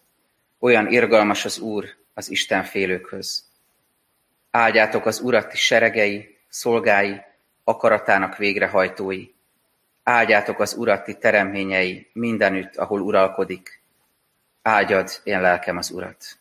olyan 0.60 0.91
irgalmas 0.91 1.45
az 1.45 1.60
Úr 1.60 1.86
az 2.14 2.30
Isten 2.32 2.64
félőkhöz. 2.64 3.43
Áldjátok 4.51 5.06
az 5.06 5.20
Urat 5.20 5.53
is 5.53 5.66
seregei, 5.66 6.38
szolgái, 6.47 7.22
akaratának 7.64 8.38
végrehajtói. 8.38 9.28
Áldjátok 10.03 10.60
az 10.60 10.74
Urati 10.74 11.18
teremtményei 11.18 12.10
mindenütt, 12.14 12.76
ahol 12.76 13.01
uralkodik. 13.01 13.82
Áldjad 14.62 15.10
én 15.24 15.41
lelkem 15.41 15.78
az 15.78 15.91
Urat. 15.91 16.38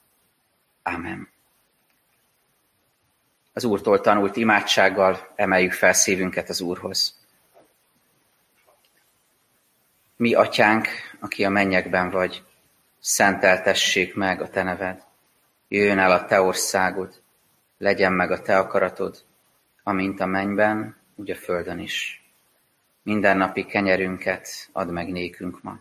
Amen. 0.87 1.29
Az 3.53 3.65
Úrtól 3.65 4.01
tanult 4.01 4.37
imádsággal 4.37 5.33
emeljük 5.35 5.73
fel 5.73 5.93
szívünket 5.93 6.49
az 6.49 6.61
Úrhoz. 6.61 7.21
Mi, 10.17 10.35
atyánk, 10.35 10.89
aki 11.21 11.45
a 11.45 11.49
mennyekben 11.49 12.11
vagy, 12.11 12.43
szenteltessék 13.01 14.15
meg 14.15 14.41
a 14.41 14.49
te 14.49 14.63
neved. 14.63 15.05
Jöjjön 15.69 15.99
el 15.99 16.11
a 16.13 16.25
te 16.25 16.41
országod, 16.41 17.23
legyen 17.79 18.13
meg 18.13 18.31
a 18.31 18.43
te 18.43 18.59
akaratod, 18.59 19.25
amint 19.83 20.21
a 20.21 20.27
mennyben, 20.27 20.97
úgy 21.15 21.31
a 21.31 21.37
földön 21.37 21.79
is. 21.79 22.25
Minden 23.03 23.37
napi 23.37 23.65
kenyerünket 23.65 24.69
add 24.73 24.89
meg 24.89 25.09
nékünk 25.09 25.63
ma, 25.63 25.79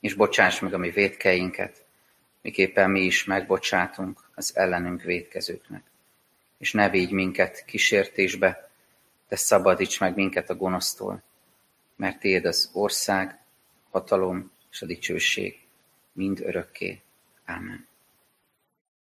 és 0.00 0.14
bocsáss 0.14 0.60
meg 0.60 0.74
a 0.74 0.78
mi 0.78 0.90
védkeinket, 0.90 1.83
miképpen 2.44 2.90
mi 2.90 3.00
is 3.00 3.24
megbocsátunk 3.24 4.30
az 4.34 4.56
ellenünk 4.56 5.02
védkezőknek. 5.02 5.82
És 6.58 6.72
ne 6.72 6.90
védj 6.90 7.14
minket 7.14 7.64
kísértésbe, 7.64 8.70
de 9.28 9.36
szabadíts 9.36 10.00
meg 10.00 10.14
minket 10.14 10.50
a 10.50 10.54
gonosztól, 10.54 11.22
mert 11.96 12.18
Téd 12.18 12.44
az 12.44 12.70
ország, 12.72 13.38
hatalom 13.90 14.52
és 14.70 14.82
a 14.82 14.86
dicsőség 14.86 15.58
mind 16.12 16.40
örökké. 16.40 17.00
Amen. 17.46 17.86